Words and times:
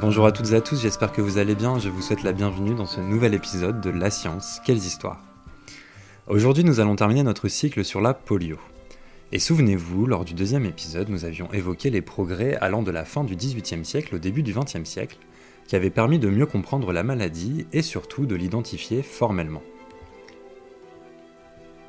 Bonjour 0.00 0.26
à 0.26 0.32
toutes 0.32 0.52
et 0.52 0.54
à 0.54 0.60
tous, 0.60 0.80
j'espère 0.80 1.10
que 1.10 1.20
vous 1.20 1.38
allez 1.38 1.56
bien. 1.56 1.80
Je 1.80 1.88
vous 1.88 2.02
souhaite 2.02 2.22
la 2.22 2.32
bienvenue 2.32 2.72
dans 2.72 2.86
ce 2.86 3.00
nouvel 3.00 3.34
épisode 3.34 3.80
de 3.80 3.90
La 3.90 4.12
science, 4.12 4.60
quelles 4.64 4.76
histoires. 4.76 5.20
Aujourd'hui, 6.28 6.62
nous 6.62 6.78
allons 6.78 6.94
terminer 6.94 7.24
notre 7.24 7.48
cycle 7.48 7.84
sur 7.84 8.00
la 8.00 8.14
polio. 8.14 8.58
Et 9.32 9.40
souvenez-vous, 9.40 10.06
lors 10.06 10.24
du 10.24 10.34
deuxième 10.34 10.66
épisode, 10.66 11.08
nous 11.08 11.24
avions 11.24 11.52
évoqué 11.52 11.90
les 11.90 12.00
progrès 12.00 12.54
allant 12.60 12.82
de 12.82 12.92
la 12.92 13.04
fin 13.04 13.24
du 13.24 13.34
XVIIIe 13.34 13.84
siècle 13.84 14.14
au 14.14 14.18
début 14.18 14.44
du 14.44 14.54
XXe 14.54 14.84
siècle, 14.88 15.18
qui 15.66 15.74
avaient 15.74 15.90
permis 15.90 16.20
de 16.20 16.28
mieux 16.28 16.46
comprendre 16.46 16.92
la 16.92 17.02
maladie 17.02 17.66
et 17.72 17.82
surtout 17.82 18.24
de 18.24 18.36
l'identifier 18.36 19.02
formellement. 19.02 19.64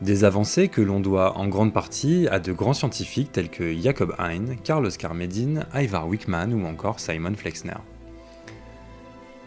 Des 0.01 0.23
avancées 0.23 0.67
que 0.67 0.81
l'on 0.81 0.99
doit 0.99 1.37
en 1.37 1.47
grande 1.47 1.73
partie 1.73 2.27
à 2.31 2.39
de 2.39 2.53
grands 2.53 2.73
scientifiques 2.73 3.33
tels 3.33 3.49
que 3.49 3.71
Jacob 3.77 4.15
Hein, 4.17 4.55
Carl 4.63 4.83
Oskar 4.83 5.13
Medin, 5.13 5.67
Ivar 5.75 6.07
Wickman 6.07 6.53
ou 6.53 6.65
encore 6.65 6.99
Simon 6.99 7.35
Flexner. 7.35 7.77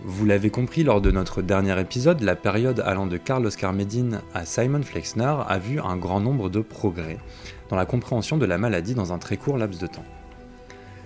Vous 0.05 0.27
l'avez 0.27 0.51
compris 0.51 0.83
lors 0.83 1.01
de 1.01 1.13
notre 1.13 1.43
dernier 1.43 1.79
épisode, 1.79 2.23
la 2.23 2.35
période 2.35 2.81
allant 2.81 3.07
de 3.07 3.17
Carl 3.19 3.47
Oskar 3.47 3.73
Medin 3.73 4.21
à 4.35 4.45
Simon 4.45 4.83
Flexner 4.83 5.37
a 5.47 5.59
vu 5.61 5.79
un 5.79 5.97
grand 5.97 6.19
nombre 6.19 6.51
de 6.51 6.61
progrès 6.61 7.19
dans 7.69 7.77
la 7.77 7.87
compréhension 7.87 8.37
de 8.37 8.45
la 8.45 8.59
maladie 8.59 8.95
dans 8.95 9.13
un 9.13 9.19
très 9.19 9.37
court 9.37 9.59
laps 9.59 9.81
de 9.81 9.87
temps. 9.87 10.05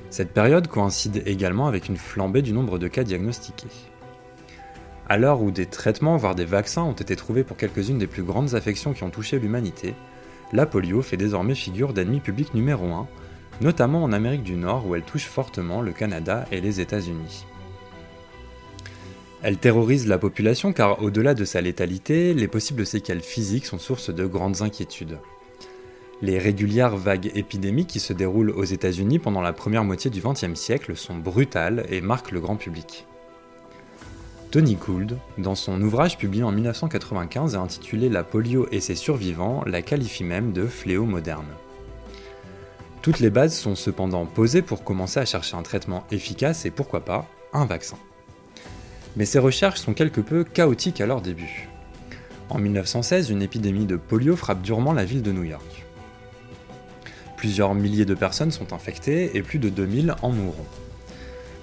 Cette 0.08 0.32
période 0.32 0.68
coïncide 0.68 1.22
également 1.26 1.66
avec 1.66 1.90
une 1.90 1.98
flambée 1.98 2.40
du 2.40 2.54
nombre 2.54 2.78
de 2.78 2.88
cas 2.88 3.04
diagnostiqués. 3.04 3.68
À 5.10 5.18
l'heure 5.18 5.42
où 5.42 5.50
des 5.50 5.66
traitements, 5.66 6.16
voire 6.16 6.34
des 6.34 6.46
vaccins 6.46 6.84
ont 6.84 6.92
été 6.92 7.16
trouvés 7.16 7.44
pour 7.44 7.58
quelques-unes 7.58 7.98
des 7.98 8.06
plus 8.06 8.22
grandes 8.22 8.54
affections 8.54 8.94
qui 8.94 9.02
ont 9.02 9.10
touché 9.10 9.38
l'humanité, 9.38 9.94
la 10.54 10.64
polio 10.64 11.02
fait 11.02 11.18
désormais 11.18 11.54
figure 11.54 11.92
d'ennemi 11.92 12.20
public 12.20 12.54
numéro 12.54 12.86
1, 12.86 13.06
notamment 13.60 14.02
en 14.02 14.12
Amérique 14.14 14.42
du 14.42 14.56
Nord 14.56 14.86
où 14.86 14.94
elle 14.94 15.02
touche 15.02 15.26
fortement 15.26 15.82
le 15.82 15.92
Canada 15.92 16.46
et 16.50 16.62
les 16.62 16.80
États-Unis. 16.80 17.44
Elle 19.42 19.58
terrorise 19.58 20.06
la 20.06 20.18
population 20.18 20.72
car 20.72 21.02
au-delà 21.02 21.34
de 21.34 21.44
sa 21.44 21.60
létalité, 21.60 22.34
les 22.34 22.48
possibles 22.48 22.86
séquelles 22.86 23.20
physiques 23.20 23.66
sont 23.66 23.78
source 23.78 24.10
de 24.10 24.26
grandes 24.26 24.62
inquiétudes. 24.62 25.18
Les 26.22 26.38
régulières 26.38 26.96
vagues 26.96 27.30
épidémiques 27.34 27.88
qui 27.88 28.00
se 28.00 28.14
déroulent 28.14 28.50
aux 28.50 28.64
États-Unis 28.64 29.18
pendant 29.18 29.42
la 29.42 29.52
première 29.52 29.84
moitié 29.84 30.10
du 30.10 30.22
XXe 30.22 30.58
siècle 30.58 30.96
sont 30.96 31.16
brutales 31.16 31.84
et 31.90 32.00
marquent 32.00 32.32
le 32.32 32.40
grand 32.40 32.56
public. 32.56 33.06
Tony 34.50 34.76
Gould, 34.76 35.18
dans 35.36 35.54
son 35.54 35.82
ouvrage 35.82 36.16
publié 36.16 36.42
en 36.42 36.52
1995 36.52 37.54
et 37.54 37.58
intitulé 37.58 38.08
La 38.08 38.24
polio 38.24 38.66
et 38.72 38.80
ses 38.80 38.94
survivants, 38.94 39.62
la 39.66 39.82
qualifie 39.82 40.24
même 40.24 40.52
de 40.52 40.66
fléau 40.66 41.04
moderne. 41.04 41.48
Toutes 43.02 43.20
les 43.20 43.30
bases 43.30 43.54
sont 43.54 43.74
cependant 43.74 44.24
posées 44.24 44.62
pour 44.62 44.82
commencer 44.82 45.20
à 45.20 45.26
chercher 45.26 45.56
un 45.56 45.62
traitement 45.62 46.06
efficace 46.10 46.64
et 46.64 46.70
pourquoi 46.70 47.04
pas 47.04 47.26
un 47.52 47.66
vaccin. 47.66 47.98
Mais 49.16 49.24
ces 49.24 49.38
recherches 49.38 49.80
sont 49.80 49.94
quelque 49.94 50.20
peu 50.20 50.44
chaotiques 50.44 51.00
à 51.00 51.06
leur 51.06 51.22
début. 51.22 51.68
En 52.50 52.58
1916, 52.58 53.30
une 53.30 53.42
épidémie 53.42 53.86
de 53.86 53.96
polio 53.96 54.36
frappe 54.36 54.62
durement 54.62 54.92
la 54.92 55.04
ville 55.04 55.22
de 55.22 55.32
New 55.32 55.44
York. 55.44 55.84
Plusieurs 57.36 57.74
milliers 57.74 58.04
de 58.04 58.14
personnes 58.14 58.50
sont 58.50 58.72
infectées 58.72 59.36
et 59.36 59.42
plus 59.42 59.58
de 59.58 59.68
2000 59.68 60.14
en 60.22 60.30
mourront. 60.30 60.66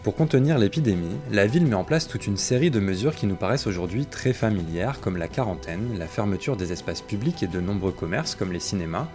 Pour 0.04 0.16
contenir 0.16 0.58
l'épidémie, 0.58 1.16
la 1.32 1.48
ville 1.48 1.66
met 1.66 1.76
en 1.76 1.86
place 1.86 2.10
toute 2.10 2.28
une 2.28 2.36
série 2.36 2.70
de 2.70 2.82
mesures 2.82 3.16
qui 3.16 3.26
nous 3.26 3.38
paraissent 3.38 3.68
aujourd'hui 3.68 4.06
très 4.06 4.34
familières, 4.34 5.00
comme 5.00 5.16
la 5.16 5.30
quarantaine, 5.30 5.98
la 5.98 6.08
fermeture 6.08 6.58
des 6.58 6.74
espaces 6.74 7.02
publics 7.02 7.42
et 7.42 7.48
de 7.48 7.62
nombreux 7.62 7.94
commerces 7.94 8.36
comme 8.36 8.52
les 8.52 8.60
cinémas, 8.60 9.08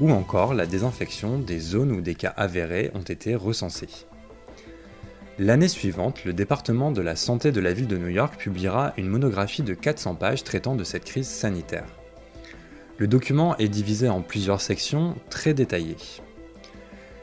ou 0.00 0.10
encore 0.10 0.54
la 0.54 0.66
désinfection 0.66 1.38
des 1.38 1.60
zones 1.60 1.92
où 1.92 2.00
des 2.00 2.16
cas 2.16 2.34
avérés 2.36 2.90
ont 2.94 3.02
été 3.02 3.36
recensés. 3.36 4.06
L'année 5.38 5.68
suivante, 5.68 6.26
le 6.26 6.34
département 6.34 6.90
de 6.90 7.00
la 7.00 7.16
santé 7.16 7.52
de 7.52 7.60
la 7.60 7.72
ville 7.72 7.86
de 7.86 7.96
New 7.96 8.08
York 8.08 8.38
publiera 8.38 8.92
une 8.98 9.08
monographie 9.08 9.62
de 9.62 9.72
400 9.72 10.16
pages 10.16 10.44
traitant 10.44 10.74
de 10.74 10.84
cette 10.84 11.06
crise 11.06 11.26
sanitaire. 11.26 11.86
Le 12.98 13.06
document 13.06 13.56
est 13.56 13.70
divisé 13.70 14.10
en 14.10 14.20
plusieurs 14.20 14.60
sections 14.60 15.16
très 15.30 15.54
détaillées. 15.54 15.96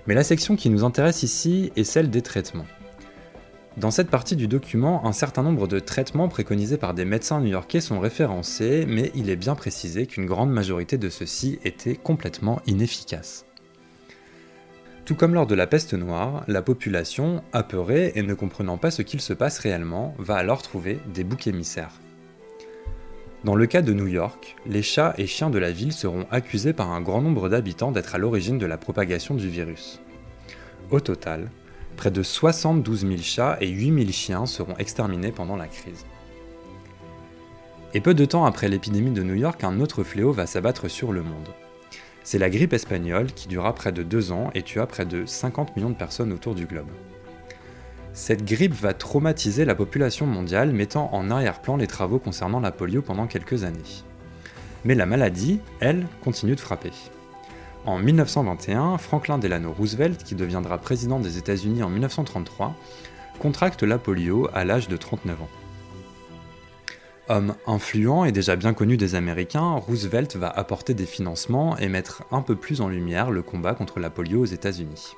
Mais 0.08 0.16
la 0.16 0.24
section 0.24 0.56
qui 0.56 0.72
nous 0.72 0.84
intéresse 0.84 1.22
ici 1.22 1.72
est 1.76 1.84
celle 1.84 2.10
des 2.10 2.24
traitements. 2.24 2.66
Dans 3.78 3.92
cette 3.92 4.10
partie 4.10 4.36
du 4.36 4.48
document, 4.48 5.06
un 5.06 5.14
certain 5.14 5.44
nombre 5.44 5.68
de 5.68 5.80
traitements 5.80 6.30
préconisés 6.30 6.78
par 6.78 6.96
des 6.96 7.06
médecins 7.06 7.40
new-yorkais 7.40 7.80
sont 7.80 8.00
référencés, 8.00 8.86
mais 8.88 9.12
il 9.14 9.30
est 9.30 9.36
bien 9.36 9.54
précisé 9.54 10.08
qu'une 10.08 10.26
grande 10.26 10.52
majorité 10.52 10.98
de 10.98 11.10
ceux-ci 11.10 11.60
étaient 11.64 11.96
complètement 11.96 12.60
inefficaces. 12.66 13.46
Tout 15.10 15.16
comme 15.16 15.34
lors 15.34 15.48
de 15.48 15.56
la 15.56 15.66
peste 15.66 15.96
noire, 15.96 16.44
la 16.48 16.62
population, 16.62 17.42
apeurée 17.52 18.12
et 18.14 18.22
ne 18.22 18.36
comprenant 18.36 18.78
pas 18.78 18.92
ce 18.92 19.02
qu'il 19.02 19.22
se 19.22 19.34
passe 19.34 19.58
réellement, 19.58 20.14
va 20.20 20.36
alors 20.36 20.62
trouver 20.62 21.00
des 21.12 21.24
boucs 21.24 21.48
émissaires. 21.48 22.00
Dans 23.44 23.56
le 23.56 23.66
cas 23.66 23.82
de 23.82 23.92
New 23.92 24.06
York, 24.06 24.56
les 24.68 24.84
chats 24.84 25.16
et 25.18 25.26
chiens 25.26 25.50
de 25.50 25.58
la 25.58 25.72
ville 25.72 25.94
seront 25.94 26.28
accusés 26.30 26.74
par 26.74 26.92
un 26.92 27.02
grand 27.02 27.24
nombre 27.24 27.50
d'habitants 27.50 27.92
d'être 27.92 28.14
à 28.14 28.20
l'origine 28.20 28.60
de 28.60 28.68
la 28.68 28.78
propagation 28.78 29.34
du 29.34 29.50
virus. 29.50 30.00
Au 30.92 31.00
total, 31.00 31.50
près 31.98 32.12
de 32.12 32.22
72 32.22 33.00
000 33.00 33.18
chats 33.24 33.58
et 33.62 33.68
8 33.68 34.02
000 34.02 34.12
chiens 34.12 34.46
seront 34.46 34.78
exterminés 34.78 35.32
pendant 35.32 35.56
la 35.56 35.66
crise. 35.66 36.06
Et 37.96 38.00
peu 38.00 38.14
de 38.14 38.26
temps 38.26 38.46
après 38.46 38.70
l'épidémie 38.70 39.10
de 39.10 39.24
New 39.24 39.34
York, 39.34 39.64
un 39.64 39.80
autre 39.80 40.04
fléau 40.04 40.32
va 40.32 40.46
s'abattre 40.46 40.88
sur 40.88 41.12
le 41.12 41.24
monde. 41.24 41.50
C'est 42.24 42.38
la 42.38 42.50
grippe 42.50 42.74
espagnole 42.74 43.32
qui 43.32 43.48
dura 43.48 43.74
près 43.74 43.92
de 43.92 44.04
deux 44.04 44.32
ans 44.32 44.52
et 44.54 44.62
tua 44.62 44.86
près 44.88 45.06
de 45.06 45.26
50 45.26 45.76
millions 45.76 45.90
de 45.90 45.96
personnes 45.96 46.34
autour 46.34 46.54
du 46.54 46.66
globe. 46.66 46.90
Cette 48.14 48.44
grippe 48.44 48.74
va 48.74 48.94
traumatiser 48.94 49.66
la 49.66 49.76
population 49.76 50.26
mondiale, 50.26 50.74
mettant 50.74 51.14
en 51.14 51.30
arrière-plan 51.30 51.78
les 51.78 51.88
travaux 51.88 52.20
concernant 52.20 52.60
la 52.60 52.72
polio 52.72 53.02
pendant 53.02 53.28
quelques 53.28 53.64
années. 53.64 54.04
Mais 54.84 54.96
la 54.96 55.06
maladie, 55.06 55.60
elle, 55.80 56.06
continue 56.24 56.56
de 56.56 56.60
frapper. 56.60 56.92
En 57.86 57.98
1921, 57.98 58.98
Franklin 58.98 59.38
Delano 59.38 59.72
Roosevelt, 59.72 60.24
qui 60.24 60.36
deviendra 60.36 60.78
président 60.78 61.20
des 61.20 61.38
États-Unis 61.38 61.82
en 61.82 61.90
1933, 61.90 62.76
contracte 63.40 63.84
la 63.84 63.98
polio 63.98 64.50
à 64.54 64.66
l'âge 64.66 64.90
de 64.90 64.98
39 64.98 65.42
ans. 65.42 65.50
Homme 67.32 67.54
influent 67.68 68.26
et 68.26 68.32
déjà 68.32 68.56
bien 68.56 68.74
connu 68.74 68.98
des 68.98 69.14
Américains, 69.14 69.76
Roosevelt 69.76 70.36
va 70.36 70.50
apporter 70.50 70.96
des 70.96 71.06
financements 71.06 71.78
et 71.78 71.88
mettre 71.88 72.24
un 72.32 72.42
peu 72.42 72.56
plus 72.56 72.82
en 72.82 72.90
lumière 72.90 73.30
le 73.30 73.44
combat 73.44 73.76
contre 73.76 74.00
la 74.00 74.10
polio 74.10 74.42
aux 74.42 74.46
États-Unis. 74.46 75.14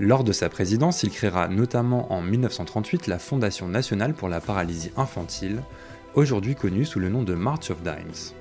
Lors 0.00 0.24
de 0.24 0.32
sa 0.32 0.48
présidence, 0.48 1.04
il 1.04 1.10
créera 1.10 1.46
notamment 1.46 2.12
en 2.12 2.20
1938 2.20 3.06
la 3.06 3.20
Fondation 3.20 3.68
nationale 3.68 4.12
pour 4.12 4.28
la 4.28 4.40
paralysie 4.40 4.90
infantile, 4.96 5.62
aujourd'hui 6.16 6.56
connue 6.56 6.84
sous 6.84 6.98
le 6.98 7.08
nom 7.08 7.22
de 7.22 7.34
March 7.34 7.70
of 7.70 7.80
Dimes. 7.84 8.34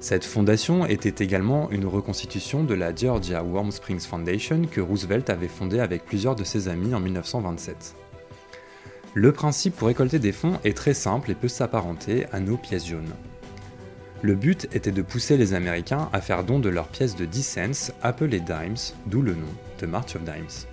Cette 0.00 0.24
fondation 0.24 0.86
était 0.86 1.22
également 1.22 1.70
une 1.70 1.84
reconstitution 1.84 2.64
de 2.64 2.72
la 2.72 2.94
Georgia 2.94 3.44
Warm 3.44 3.72
Springs 3.72 4.00
Foundation 4.00 4.62
que 4.70 4.80
Roosevelt 4.80 5.28
avait 5.28 5.48
fondée 5.48 5.80
avec 5.80 6.06
plusieurs 6.06 6.34
de 6.34 6.44
ses 6.44 6.68
amis 6.68 6.94
en 6.94 7.00
1927. 7.00 7.94
Le 9.14 9.30
principe 9.30 9.76
pour 9.76 9.88
récolter 9.88 10.18
des 10.18 10.32
fonds 10.32 10.58
est 10.64 10.74
très 10.74 10.94
simple 10.94 11.30
et 11.30 11.34
peut 11.34 11.48
s'apparenter 11.48 12.24
à 12.32 12.40
nos 12.40 12.56
pièces 12.56 12.86
jaunes. 12.86 13.12
Le 14.22 14.34
but 14.34 14.68
était 14.72 14.90
de 14.90 15.02
pousser 15.02 15.36
les 15.36 15.52
Américains 15.52 16.08
à 16.14 16.22
faire 16.22 16.44
don 16.44 16.58
de 16.58 16.70
leurs 16.70 16.88
pièces 16.88 17.14
de 17.14 17.26
10 17.26 17.42
cents 17.42 17.92
appelées 18.02 18.40
dimes, 18.40 18.76
d'où 19.06 19.20
le 19.20 19.34
nom 19.34 19.52
de 19.80 19.86
March 19.86 20.16
of 20.16 20.22
Dimes. 20.22 20.66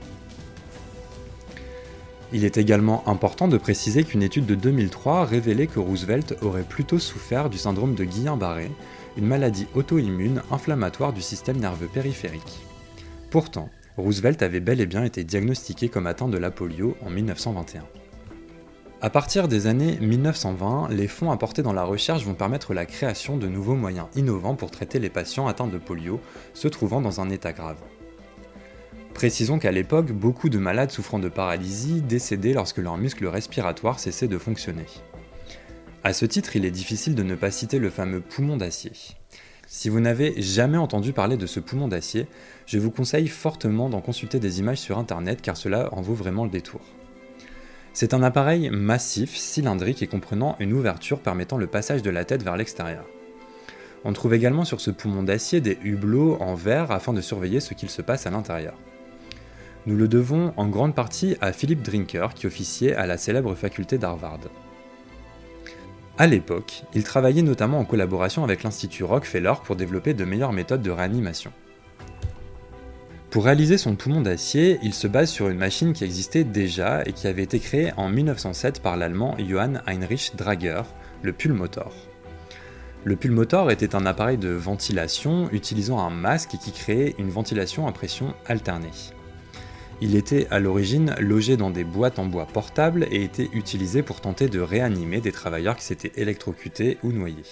Il 2.32 2.46
est 2.46 2.58
également 2.58 3.06
important 3.10 3.50
de 3.50 3.58
préciser 3.58 4.06
qu'une 4.06 4.24
étude 4.24 4.46
de 4.46 4.56
2003 4.56 5.26
révélait 5.26 5.68
que 5.68 5.80
Roosevelt 5.80 6.38
aurait 6.42 6.64
plutôt 6.64 7.00
souffert 7.00 7.50
du 7.50 7.58
syndrome 7.58 7.96
de 7.96 8.06
Guillain-Barré, 8.06 8.72
une 9.18 9.26
maladie 9.26 9.68
auto-immune 9.74 10.44
inflammatoire 10.50 11.12
du 11.12 11.22
système 11.22 11.58
nerveux 11.58 11.88
périphérique. 11.88 12.59
Pourtant, 13.32 13.70
Roosevelt 13.97 14.42
avait 14.44 14.62
bel 14.62 14.80
et 14.80 14.85
bien 14.85 15.03
été 15.03 15.26
diagnostiqué 15.26 15.90
comme 15.90 16.08
atteint 16.08 16.30
de 16.30 16.38
la 16.38 16.52
polio 16.52 16.96
en 17.02 17.09
1921. 17.09 17.84
À 19.01 19.09
partir 19.09 19.47
des 19.47 19.66
années 19.67 19.97
1920, 20.01 20.90
les 20.90 21.07
fonds 21.07 21.31
apportés 21.31 21.63
dans 21.63 21.72
la 21.72 21.85
recherche 21.85 22.25
vont 22.25 22.34
permettre 22.34 22.73
la 22.73 22.85
création 22.85 23.37
de 23.37 23.47
nouveaux 23.47 23.75
moyens 23.75 24.07
innovants 24.17 24.55
pour 24.55 24.72
traiter 24.72 24.99
les 24.99 25.09
patients 25.09 25.47
atteints 25.47 25.67
de 25.67 25.78
polio 25.78 26.19
se 26.53 26.67
trouvant 26.67 26.99
dans 26.99 27.22
un 27.22 27.29
état 27.29 27.53
grave. 27.53 27.78
Précisons 29.13 29.57
qu'à 29.57 29.72
l'époque, 29.72 30.11
beaucoup 30.11 30.49
de 30.49 30.57
malades 30.57 30.91
souffrant 30.91 31.17
de 31.17 31.29
paralysie 31.29 32.01
décédaient 32.01 32.51
lorsque 32.51 32.79
leur 32.79 32.97
muscle 32.97 33.25
respiratoire 33.25 34.01
cessait 34.01 34.28
de 34.28 34.37
fonctionner. 34.37 34.85
A 36.03 36.11
ce 36.11 36.25
titre, 36.25 36.57
il 36.57 36.66
est 36.66 36.72
difficile 36.72 37.16
de 37.16 37.23
ne 37.23 37.35
pas 37.35 37.51
citer 37.51 37.79
le 37.79 37.90
fameux 37.90 38.19
poumon 38.19 38.57
d'acier. 38.57 38.91
Si 39.66 39.87
vous 39.87 40.01
n'avez 40.01 40.41
jamais 40.41 40.78
entendu 40.78 41.13
parler 41.13 41.37
de 41.37 41.46
ce 41.46 41.61
poumon 41.61 41.87
d'acier, 41.87 42.28
je 42.66 42.79
vous 42.79 42.91
conseille 42.91 43.29
fortement 43.29 43.87
d'en 43.87 44.01
consulter 44.01 44.41
des 44.41 44.59
images 44.59 44.79
sur 44.79 44.97
internet 44.97 45.41
car 45.41 45.55
cela 45.55 45.87
en 45.93 46.01
vaut 46.01 46.16
vraiment 46.16 46.43
le 46.43 46.49
détour. 46.49 46.81
C'est 47.94 48.14
un 48.14 48.24
appareil 48.24 48.70
massif, 48.70 49.36
cylindrique 49.36 50.03
et 50.03 50.08
comprenant 50.08 50.56
une 50.59 50.74
ouverture 50.74 51.20
permettant 51.20 51.58
le 51.58 51.68
passage 51.68 52.02
de 52.02 52.09
la 52.09 52.26
tête 52.26 52.44
vers 52.44 52.58
l'extérieur. 52.58 53.06
On 54.06 54.14
trouve 54.14 54.34
également 54.34 54.64
sur 54.64 54.80
ce 54.80 54.91
poumon 54.91 55.24
d'acier 55.24 55.59
des 55.59 55.78
hublots 55.84 56.38
en 56.40 56.56
verre 56.56 56.91
afin 56.91 57.14
de 57.14 57.22
surveiller 57.22 57.59
ce 57.59 57.74
qu'il 57.74 57.90
se 57.90 58.02
passe 58.02 58.28
à 58.28 58.30
l'intérieur. 58.30 58.76
Nous 59.86 59.96
le 59.96 60.08
devons 60.08 60.53
en 60.56 60.68
grande 60.68 60.96
partie 60.96 61.36
à 61.41 61.52
Philip 61.52 61.82
Drinker 61.82 62.34
qui 62.34 62.47
officiait 62.47 62.96
à 62.96 63.08
la 63.08 63.18
célèbre 63.18 63.56
faculté 63.56 63.97
d'Harvard. 63.97 64.40
À 66.18 66.28
l'époque, 66.28 66.84
il 66.94 67.03
travaillait 67.03 67.42
notamment 67.42 67.80
en 67.80 67.85
collaboration 67.85 68.44
avec 68.44 68.64
l'Institut 68.64 69.06
Rockefeller 69.06 69.53
pour 69.64 69.76
développer 69.76 70.14
de 70.14 70.26
meilleures 70.26 70.52
méthodes 70.52 70.82
de 70.82 70.92
réanimation. 70.92 71.52
Pour 73.29 73.46
réaliser 73.46 73.78
son 73.78 73.96
poumon 73.96 74.22
d'acier, 74.22 74.79
il 74.81 74.91
se 74.91 75.05
base 75.05 75.29
sur 75.29 75.49
une 75.49 75.59
machine 75.59 75.93
qui 75.93 76.03
existait 76.03 76.43
déjà 76.43 77.03
et 77.05 77.14
qui 77.14 77.28
avait 77.28 77.43
été 77.43 77.59
créée 77.59 77.91
en 77.96 78.09
1907 78.09 78.81
par 78.81 78.97
l'allemand 78.97 79.37
Johann 79.37 79.84
Heinrich 79.85 80.31
Drager, 80.35 80.81
le 81.22 81.31
pulmotor. 81.31 81.93
Le 83.03 83.16
pulmotor 83.16 83.70
était 83.70 83.93
un 83.93 84.08
appareil 84.08 84.40
de 84.40 84.49
ventilation 84.49 85.47
utilisant 85.52 85.99
un 85.99 86.09
masque 86.09 86.58
qui 86.59 86.72
créait 86.72 87.14
une 87.20 87.29
ventilation 87.29 87.85
à 87.85 87.91
pression 87.91 88.34
alternée. 88.47 88.90
Il 90.02 90.16
était 90.16 90.47
à 90.49 90.59
l'origine 90.59 91.14
logé 91.20 91.55
dans 91.55 91.70
des 91.70 91.84
boîtes 91.84 92.17
en 92.17 92.25
bois 92.25 92.47
portables 92.47 93.05
et 93.11 93.23
était 93.23 93.49
utilisé 93.53 94.02
pour 94.02 94.22
tenter 94.22 94.47
de 94.47 94.59
réanimer 94.59 95.22
des 95.22 95.32
travailleurs 95.32 95.75
qui 95.75 95.84
s'étaient 95.84 96.20
électrocutés 96.20 96.97
ou 97.03 97.11
noyés. 97.11 97.43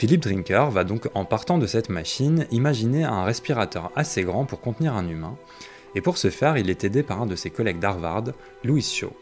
Philippe 0.00 0.22
Drinker 0.22 0.70
va 0.70 0.84
donc, 0.84 1.10
en 1.12 1.26
partant 1.26 1.58
de 1.58 1.66
cette 1.66 1.90
machine, 1.90 2.46
imaginer 2.50 3.04
un 3.04 3.22
respirateur 3.22 3.92
assez 3.96 4.22
grand 4.22 4.46
pour 4.46 4.62
contenir 4.62 4.94
un 4.96 5.06
humain, 5.06 5.36
et 5.94 6.00
pour 6.00 6.16
ce 6.16 6.30
faire, 6.30 6.56
il 6.56 6.70
est 6.70 6.84
aidé 6.84 7.02
par 7.02 7.20
un 7.20 7.26
de 7.26 7.36
ses 7.36 7.50
collègues 7.50 7.80
d'Harvard, 7.80 8.24
Louis 8.64 8.80
Shaw. 8.80 9.12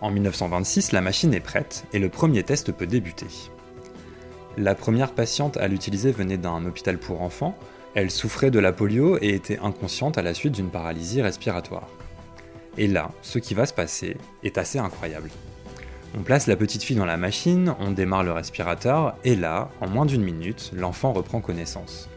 En 0.00 0.12
1926, 0.12 0.92
la 0.92 1.00
machine 1.00 1.34
est 1.34 1.40
prête 1.40 1.86
et 1.92 1.98
le 1.98 2.08
premier 2.08 2.44
test 2.44 2.70
peut 2.70 2.86
débuter. 2.86 3.26
La 4.58 4.76
première 4.76 5.10
patiente 5.10 5.56
à 5.56 5.66
l'utiliser 5.66 6.12
venait 6.12 6.38
d'un 6.38 6.64
hôpital 6.64 6.98
pour 6.98 7.22
enfants, 7.22 7.58
elle 7.96 8.12
souffrait 8.12 8.52
de 8.52 8.60
la 8.60 8.70
polio 8.70 9.18
et 9.20 9.30
était 9.30 9.58
inconsciente 9.58 10.18
à 10.18 10.22
la 10.22 10.34
suite 10.34 10.54
d'une 10.54 10.70
paralysie 10.70 11.20
respiratoire. 11.20 11.88
Et 12.78 12.86
là, 12.86 13.10
ce 13.22 13.40
qui 13.40 13.54
va 13.54 13.66
se 13.66 13.74
passer 13.74 14.16
est 14.44 14.56
assez 14.56 14.78
incroyable. 14.78 15.30
On 16.16 16.22
place 16.22 16.46
la 16.46 16.54
petite 16.54 16.84
fille 16.84 16.96
dans 16.96 17.04
la 17.04 17.16
machine, 17.16 17.74
on 17.80 17.90
démarre 17.90 18.22
le 18.22 18.30
respirateur, 18.30 19.16
et 19.24 19.34
là, 19.34 19.70
en 19.80 19.88
moins 19.88 20.06
d'une 20.06 20.22
minute, 20.22 20.70
l'enfant 20.72 21.12
reprend 21.12 21.40
connaissance. 21.40 22.08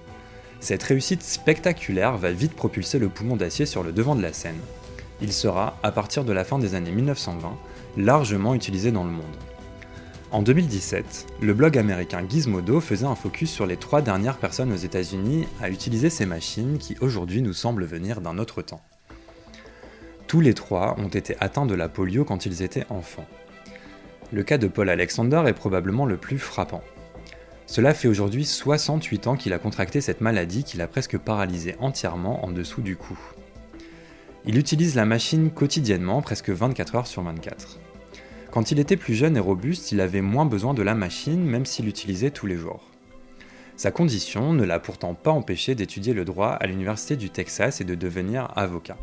Cette 0.60 0.84
réussite 0.84 1.24
spectaculaire 1.24 2.16
va 2.16 2.32
vite 2.32 2.54
propulser 2.54 3.00
le 3.00 3.10
poumon 3.10 3.36
d'acier 3.36 3.66
sur 3.66 3.82
le 3.82 3.92
devant 3.92 4.16
de 4.16 4.22
la 4.22 4.34
scène. 4.34 4.60
Il 5.20 5.34
sera, 5.34 5.78
à 5.82 5.92
partir 5.92 6.26
de 6.26 6.32
la 6.32 6.44
fin 6.44 6.60
des 6.60 6.76
années 6.76 6.92
1920, 6.92 7.58
largement 7.98 8.54
utilisé 8.54 8.92
dans 8.92 9.04
le 9.04 9.10
monde. 9.10 9.26
En 10.30 10.44
2017, 10.44 11.26
le 11.42 11.54
blog 11.56 11.76
américain 11.76 12.24
Gizmodo 12.28 12.80
faisait 12.82 13.08
un 13.08 13.16
focus 13.16 13.50
sur 13.50 13.66
les 13.66 13.78
trois 13.78 14.04
dernières 14.04 14.38
personnes 14.38 14.72
aux 14.72 14.78
États-Unis 14.78 15.48
à 15.60 15.72
utiliser 15.72 16.12
ces 16.12 16.28
machines 16.28 16.78
qui 16.78 16.96
aujourd'hui 17.02 17.42
nous 17.42 17.54
semblent 17.54 17.86
venir 17.86 18.22
d'un 18.22 18.38
autre 18.38 18.62
temps. 18.62 18.82
Tous 20.28 20.42
les 20.42 20.54
trois 20.54 20.96
ont 21.00 21.08
été 21.08 21.36
atteints 21.40 21.66
de 21.66 21.74
la 21.74 21.90
polio 21.90 22.26
quand 22.26 22.46
ils 22.46 22.62
étaient 22.62 22.86
enfants. 22.90 23.26
Le 24.34 24.44
cas 24.44 24.58
de 24.58 24.68
Paul 24.68 24.90
Alexander 24.90 25.44
est 25.48 25.54
probablement 25.54 26.06
le 26.06 26.18
plus 26.18 26.38
frappant. 26.38 26.84
Cela 27.66 27.94
fait 27.94 28.10
aujourd'hui 28.10 28.44
68 28.44 29.28
ans 29.28 29.38
qu'il 29.38 29.54
a 29.54 29.60
contracté 29.60 30.02
cette 30.02 30.20
maladie 30.20 30.66
qui 30.66 30.76
l'a 30.76 30.88
presque 30.88 31.18
paralysé 31.18 31.76
entièrement 31.80 32.44
en 32.44 32.52
dessous 32.52 32.82
du 32.82 32.98
cou. 32.98 33.18
Il 34.46 34.58
utilise 34.58 34.96
la 34.96 35.06
machine 35.06 35.50
quotidiennement, 35.50 36.22
presque 36.22 36.50
24 36.50 36.96
heures 36.96 37.08
sur 37.08 37.22
24. 37.24 37.80
Quand 38.52 38.72
il 38.72 38.80
était 38.80 38.98
plus 38.98 39.14
jeune 39.14 39.38
et 39.38 39.42
robuste, 39.42 39.94
il 39.94 40.02
avait 40.02 40.22
moins 40.22 40.46
besoin 40.46 40.74
de 40.74 40.84
la 40.84 40.96
machine, 40.96 41.46
même 41.46 41.66
s'il 41.66 41.86
l'utilisait 41.86 42.32
tous 42.32 42.48
les 42.48 42.58
jours. 42.58 42.84
Sa 43.78 43.92
condition 43.92 44.52
ne 44.54 44.66
l'a 44.66 44.80
pourtant 44.80 45.14
pas 45.14 45.32
empêché 45.32 45.74
d'étudier 45.74 46.14
le 46.14 46.26
droit 46.26 46.50
à 46.50 46.68
l'Université 46.68 47.16
du 47.16 47.30
Texas 47.30 47.80
et 47.80 47.86
de 47.86 47.96
devenir 47.96 48.52
avocat. 48.58 48.98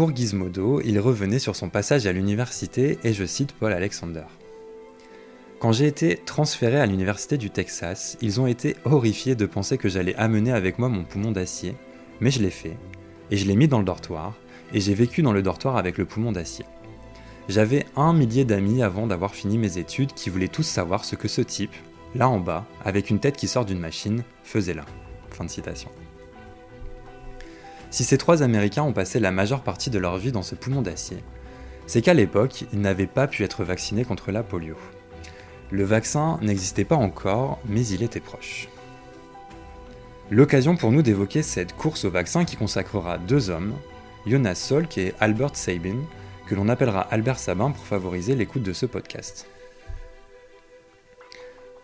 Pour 0.00 0.16
Gizmodo, 0.16 0.80
il 0.82 0.98
revenait 0.98 1.38
sur 1.38 1.54
son 1.54 1.68
passage 1.68 2.06
à 2.06 2.12
l'université 2.12 2.98
et 3.04 3.12
je 3.12 3.26
cite 3.26 3.52
Paul 3.52 3.70
Alexander. 3.70 4.24
Quand 5.58 5.72
j'ai 5.72 5.86
été 5.86 6.16
transféré 6.16 6.80
à 6.80 6.86
l'université 6.86 7.36
du 7.36 7.50
Texas, 7.50 8.16
ils 8.22 8.40
ont 8.40 8.46
été 8.46 8.76
horrifiés 8.86 9.34
de 9.34 9.44
penser 9.44 9.76
que 9.76 9.90
j'allais 9.90 10.14
amener 10.14 10.52
avec 10.52 10.78
moi 10.78 10.88
mon 10.88 11.04
poumon 11.04 11.32
d'acier, 11.32 11.74
mais 12.20 12.30
je 12.30 12.40
l'ai 12.40 12.48
fait, 12.48 12.78
et 13.30 13.36
je 13.36 13.46
l'ai 13.46 13.56
mis 13.56 13.68
dans 13.68 13.78
le 13.78 13.84
dortoir, 13.84 14.32
et 14.72 14.80
j'ai 14.80 14.94
vécu 14.94 15.20
dans 15.20 15.34
le 15.34 15.42
dortoir 15.42 15.76
avec 15.76 15.98
le 15.98 16.06
poumon 16.06 16.32
d'acier. 16.32 16.64
J'avais 17.50 17.84
un 17.94 18.14
millier 18.14 18.46
d'amis 18.46 18.82
avant 18.82 19.06
d'avoir 19.06 19.34
fini 19.34 19.58
mes 19.58 19.76
études 19.76 20.14
qui 20.14 20.30
voulaient 20.30 20.48
tous 20.48 20.62
savoir 20.62 21.04
ce 21.04 21.14
que 21.14 21.28
ce 21.28 21.42
type, 21.42 21.74
là 22.14 22.26
en 22.26 22.40
bas, 22.40 22.64
avec 22.86 23.10
une 23.10 23.20
tête 23.20 23.36
qui 23.36 23.48
sort 23.48 23.66
d'une 23.66 23.78
machine, 23.78 24.24
faisait 24.44 24.72
là. 24.72 24.86
Fin 25.28 25.44
de 25.44 25.50
citation. 25.50 25.90
Si 27.90 28.04
ces 28.04 28.18
trois 28.18 28.42
Américains 28.42 28.84
ont 28.84 28.92
passé 28.92 29.18
la 29.18 29.32
majeure 29.32 29.62
partie 29.62 29.90
de 29.90 29.98
leur 29.98 30.16
vie 30.16 30.32
dans 30.32 30.42
ce 30.42 30.54
poumon 30.54 30.80
d'acier, 30.80 31.18
c'est 31.86 32.02
qu'à 32.02 32.14
l'époque, 32.14 32.64
ils 32.72 32.80
n'avaient 32.80 33.08
pas 33.08 33.26
pu 33.26 33.42
être 33.42 33.64
vaccinés 33.64 34.04
contre 34.04 34.30
la 34.30 34.44
polio. 34.44 34.76
Le 35.72 35.82
vaccin 35.82 36.38
n'existait 36.40 36.84
pas 36.84 36.96
encore, 36.96 37.58
mais 37.66 37.84
il 37.86 38.02
était 38.02 38.20
proche. 38.20 38.68
L'occasion 40.30 40.76
pour 40.76 40.92
nous 40.92 41.02
d'évoquer 41.02 41.42
cette 41.42 41.74
course 41.74 42.04
au 42.04 42.10
vaccin 42.10 42.44
qui 42.44 42.56
consacrera 42.56 43.18
deux 43.18 43.50
hommes, 43.50 43.74
Jonas 44.26 44.54
Salk 44.54 44.96
et 44.98 45.12
Albert 45.18 45.56
Sabin, 45.56 45.96
que 46.46 46.54
l'on 46.54 46.68
appellera 46.68 47.00
Albert 47.10 47.40
Sabin 47.40 47.72
pour 47.72 47.84
favoriser 47.84 48.36
l'écoute 48.36 48.62
de 48.62 48.72
ce 48.72 48.86
podcast. 48.86 49.48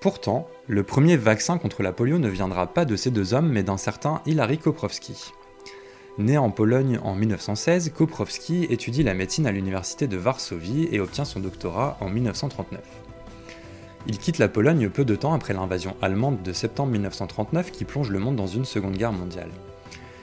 Pourtant, 0.00 0.49
le 0.69 0.85
premier 0.85 1.17
vaccin 1.17 1.59
contre 1.59 1.82
la 1.82 1.93
polio 1.93 2.19
ne 2.19 2.29
viendra 2.29 2.73
pas 2.73 2.85
de 2.85 2.94
ces 2.94 3.11
deux 3.11 3.35
hommes, 3.35 3.50
mais 3.50 3.64
d'un 3.64 3.76
certain 3.76 4.23
Hilary 4.26 4.59
Koprowski. 4.59 5.32
Né 6.19 6.39
en 6.39 6.51
Pologne 6.51 6.99
en 7.03 7.15
1916, 7.15 7.93
Koprowski 7.95 8.65
étudie 8.71 9.03
la 9.03 9.13
médecine 9.13 9.47
à 9.47 9.53
l'université 9.53 10.07
de 10.07 10.17
Varsovie 10.17 10.89
et 10.91 10.99
obtient 10.99 11.27
son 11.27 11.41
doctorat 11.41 11.99
en 12.01 12.09
1939. 12.09 12.81
Il 14.07 14.19
quitte 14.19 14.39
la 14.39 14.49
Pologne 14.49 14.89
peu 14.89 15.05
de 15.05 15.15
temps 15.15 15.35
après 15.35 15.53
l'invasion 15.53 15.95
allemande 16.01 16.43
de 16.43 16.55
septembre 16.55 16.93
1939 16.93 17.71
qui 17.71 17.85
plonge 17.85 18.09
le 18.09 18.19
monde 18.19 18.37
dans 18.37 18.47
une 18.47 18.65
seconde 18.65 18.97
guerre 18.97 19.13
mondiale. 19.13 19.51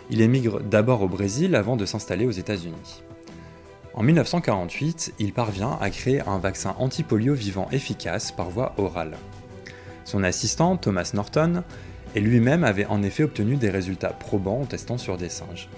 Il 0.09 0.21
émigre 0.21 0.61
d'abord 0.61 1.03
au 1.03 1.07
Brésil 1.07 1.53
avant 1.53 1.75
de 1.75 1.85
s'installer 1.85 2.25
aux 2.25 2.31
États-Unis. 2.31 3.03
En 3.93 4.01
1948, 4.01 5.13
il 5.19 5.31
parvient 5.31 5.77
à 5.79 5.91
créer 5.91 6.21
un 6.21 6.39
vaccin 6.39 6.75
anti-polio 6.79 7.35
vivant 7.35 7.67
efficace 7.71 8.31
par 8.31 8.49
voie 8.49 8.73
orale. 8.77 9.15
Son 10.05 10.23
assistant, 10.23 10.75
Thomas 10.75 11.11
Norton, 11.13 11.63
et 12.15 12.19
lui-même 12.19 12.63
avait 12.63 12.87
en 12.87 13.03
effet 13.03 13.23
obtenu 13.23 13.57
des 13.57 13.69
résultats 13.69 14.09
probants 14.09 14.61
en 14.61 14.65
testant 14.65 14.97
sur 14.97 15.17
des 15.17 15.29
singes. 15.29 15.69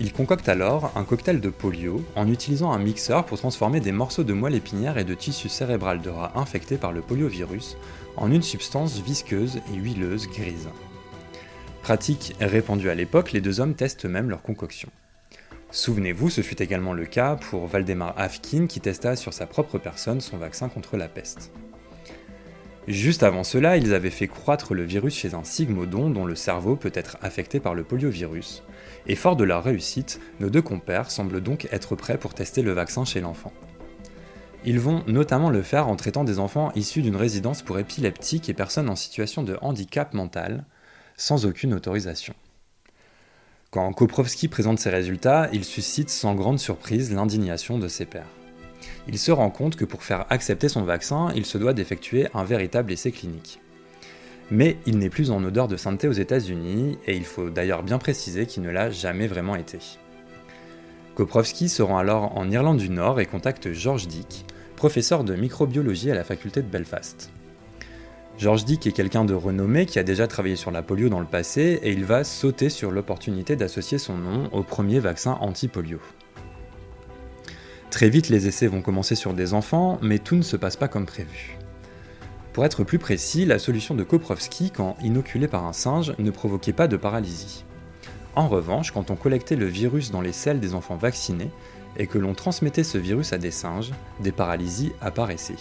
Il 0.00 0.12
concocte 0.12 0.48
alors 0.48 0.90
un 0.96 1.04
cocktail 1.04 1.40
de 1.40 1.50
polio 1.50 2.02
en 2.16 2.26
utilisant 2.28 2.72
un 2.72 2.78
mixeur 2.78 3.26
pour 3.26 3.38
transformer 3.38 3.80
des 3.80 3.92
morceaux 3.92 4.24
de 4.24 4.32
moelle 4.32 4.54
épinière 4.54 4.96
et 4.96 5.04
de 5.04 5.14
tissu 5.14 5.48
cérébral 5.48 6.00
de 6.00 6.08
rat 6.08 6.32
infectés 6.34 6.78
par 6.78 6.92
le 6.92 7.02
poliovirus 7.02 7.76
en 8.16 8.30
une 8.32 8.42
substance 8.42 9.00
visqueuse 9.00 9.60
et 9.72 9.76
huileuse 9.76 10.28
grise. 10.28 10.68
Pratique 11.82 12.34
répandue 12.40 12.90
à 12.90 12.94
l'époque, 12.94 13.32
les 13.32 13.40
deux 13.40 13.60
hommes 13.60 13.74
testent 13.74 14.06
même 14.06 14.30
leur 14.30 14.42
concoction. 14.42 14.88
Souvenez-vous, 15.70 16.30
ce 16.30 16.40
fut 16.40 16.62
également 16.62 16.92
le 16.92 17.06
cas 17.06 17.36
pour 17.36 17.66
Valdemar 17.66 18.14
Afkin 18.18 18.66
qui 18.66 18.80
testa 18.80 19.16
sur 19.16 19.32
sa 19.32 19.46
propre 19.46 19.78
personne 19.78 20.20
son 20.20 20.36
vaccin 20.36 20.68
contre 20.68 20.96
la 20.96 21.08
peste. 21.08 21.50
Juste 22.88 23.22
avant 23.22 23.44
cela, 23.44 23.76
ils 23.76 23.94
avaient 23.94 24.10
fait 24.10 24.26
croître 24.26 24.74
le 24.74 24.82
virus 24.82 25.14
chez 25.14 25.34
un 25.34 25.44
sigmodon 25.44 26.10
dont 26.10 26.24
le 26.24 26.34
cerveau 26.34 26.76
peut 26.76 26.92
être 26.94 27.16
affecté 27.22 27.60
par 27.60 27.74
le 27.74 27.84
poliovirus, 27.84 28.64
et 29.06 29.14
fort 29.14 29.36
de 29.36 29.44
leur 29.44 29.64
réussite, 29.64 30.20
nos 30.40 30.50
deux 30.50 30.62
compères 30.62 31.10
semblent 31.10 31.40
donc 31.40 31.68
être 31.72 31.96
prêts 31.96 32.18
pour 32.18 32.34
tester 32.34 32.62
le 32.62 32.72
vaccin 32.72 33.04
chez 33.04 33.20
l'enfant. 33.20 33.52
Ils 34.64 34.78
vont 34.78 35.02
notamment 35.08 35.50
le 35.50 35.62
faire 35.62 35.88
en 35.88 35.96
traitant 35.96 36.22
des 36.22 36.38
enfants 36.38 36.70
issus 36.76 37.02
d'une 37.02 37.16
résidence 37.16 37.62
pour 37.62 37.78
épileptiques 37.78 38.48
et 38.48 38.54
personnes 38.54 38.88
en 38.88 38.96
situation 38.96 39.42
de 39.42 39.58
handicap 39.60 40.14
mental, 40.14 40.64
sans 41.16 41.46
aucune 41.46 41.74
autorisation. 41.74 42.34
Quand 43.70 43.92
Koprowski 43.92 44.48
présente 44.48 44.78
ses 44.78 44.90
résultats, 44.90 45.48
il 45.52 45.64
suscite 45.64 46.10
sans 46.10 46.34
grande 46.34 46.60
surprise 46.60 47.12
l'indignation 47.12 47.78
de 47.78 47.88
ses 47.88 48.06
pairs. 48.06 48.28
Il 49.08 49.18
se 49.18 49.32
rend 49.32 49.50
compte 49.50 49.76
que 49.76 49.84
pour 49.84 50.04
faire 50.04 50.26
accepter 50.30 50.68
son 50.68 50.82
vaccin, 50.82 51.32
il 51.34 51.46
se 51.46 51.58
doit 51.58 51.72
d'effectuer 51.72 52.28
un 52.34 52.44
véritable 52.44 52.92
essai 52.92 53.10
clinique. 53.10 53.60
Mais 54.52 54.76
il 54.84 54.98
n'est 54.98 55.08
plus 55.08 55.30
en 55.30 55.42
odeur 55.44 55.66
de 55.66 55.78
sainteté 55.78 56.08
aux 56.08 56.12
États-Unis, 56.12 56.98
et 57.06 57.16
il 57.16 57.24
faut 57.24 57.48
d'ailleurs 57.48 57.82
bien 57.82 57.96
préciser 57.96 58.44
qu'il 58.44 58.62
ne 58.62 58.68
l'a 58.68 58.90
jamais 58.90 59.26
vraiment 59.26 59.56
été. 59.56 59.78
Koprowski 61.14 61.70
se 61.70 61.80
rend 61.80 61.96
alors 61.96 62.36
en 62.36 62.50
Irlande 62.50 62.76
du 62.76 62.90
Nord 62.90 63.18
et 63.18 63.24
contacte 63.24 63.72
George 63.72 64.08
Dick, 64.08 64.44
professeur 64.76 65.24
de 65.24 65.34
microbiologie 65.34 66.10
à 66.10 66.14
la 66.14 66.22
faculté 66.22 66.60
de 66.60 66.66
Belfast. 66.66 67.30
George 68.36 68.66
Dick 68.66 68.86
est 68.86 68.92
quelqu'un 68.92 69.24
de 69.24 69.32
renommé 69.32 69.86
qui 69.86 69.98
a 69.98 70.02
déjà 70.02 70.26
travaillé 70.26 70.56
sur 70.56 70.70
la 70.70 70.82
polio 70.82 71.08
dans 71.08 71.20
le 71.20 71.24
passé 71.24 71.80
et 71.82 71.92
il 71.92 72.04
va 72.04 72.22
sauter 72.22 72.68
sur 72.68 72.90
l'opportunité 72.90 73.56
d'associer 73.56 73.96
son 73.96 74.18
nom 74.18 74.50
au 74.52 74.62
premier 74.62 75.00
vaccin 75.00 75.38
anti-polio. 75.40 75.98
Très 77.88 78.10
vite, 78.10 78.28
les 78.28 78.48
essais 78.48 78.66
vont 78.66 78.82
commencer 78.82 79.14
sur 79.14 79.32
des 79.32 79.54
enfants, 79.54 79.98
mais 80.02 80.18
tout 80.18 80.36
ne 80.36 80.42
se 80.42 80.58
passe 80.58 80.76
pas 80.76 80.88
comme 80.88 81.06
prévu. 81.06 81.56
Pour 82.52 82.66
être 82.66 82.84
plus 82.84 82.98
précis, 82.98 83.46
la 83.46 83.58
solution 83.58 83.94
de 83.94 84.04
Koprowski, 84.04 84.70
quand 84.70 84.96
inoculée 85.02 85.48
par 85.48 85.64
un 85.64 85.72
singe, 85.72 86.14
ne 86.18 86.30
provoquait 86.30 86.74
pas 86.74 86.86
de 86.86 86.98
paralysie. 86.98 87.64
En 88.34 88.46
revanche, 88.46 88.90
quand 88.90 89.10
on 89.10 89.16
collectait 89.16 89.56
le 89.56 89.66
virus 89.66 90.10
dans 90.10 90.20
les 90.20 90.32
selles 90.32 90.60
des 90.60 90.74
enfants 90.74 90.96
vaccinés 90.96 91.50
et 91.96 92.06
que 92.06 92.18
l'on 92.18 92.34
transmettait 92.34 92.84
ce 92.84 92.98
virus 92.98 93.32
à 93.32 93.38
des 93.38 93.50
singes, 93.50 93.92
des 94.20 94.32
paralysies 94.32 94.92
apparaissaient. 95.00 95.54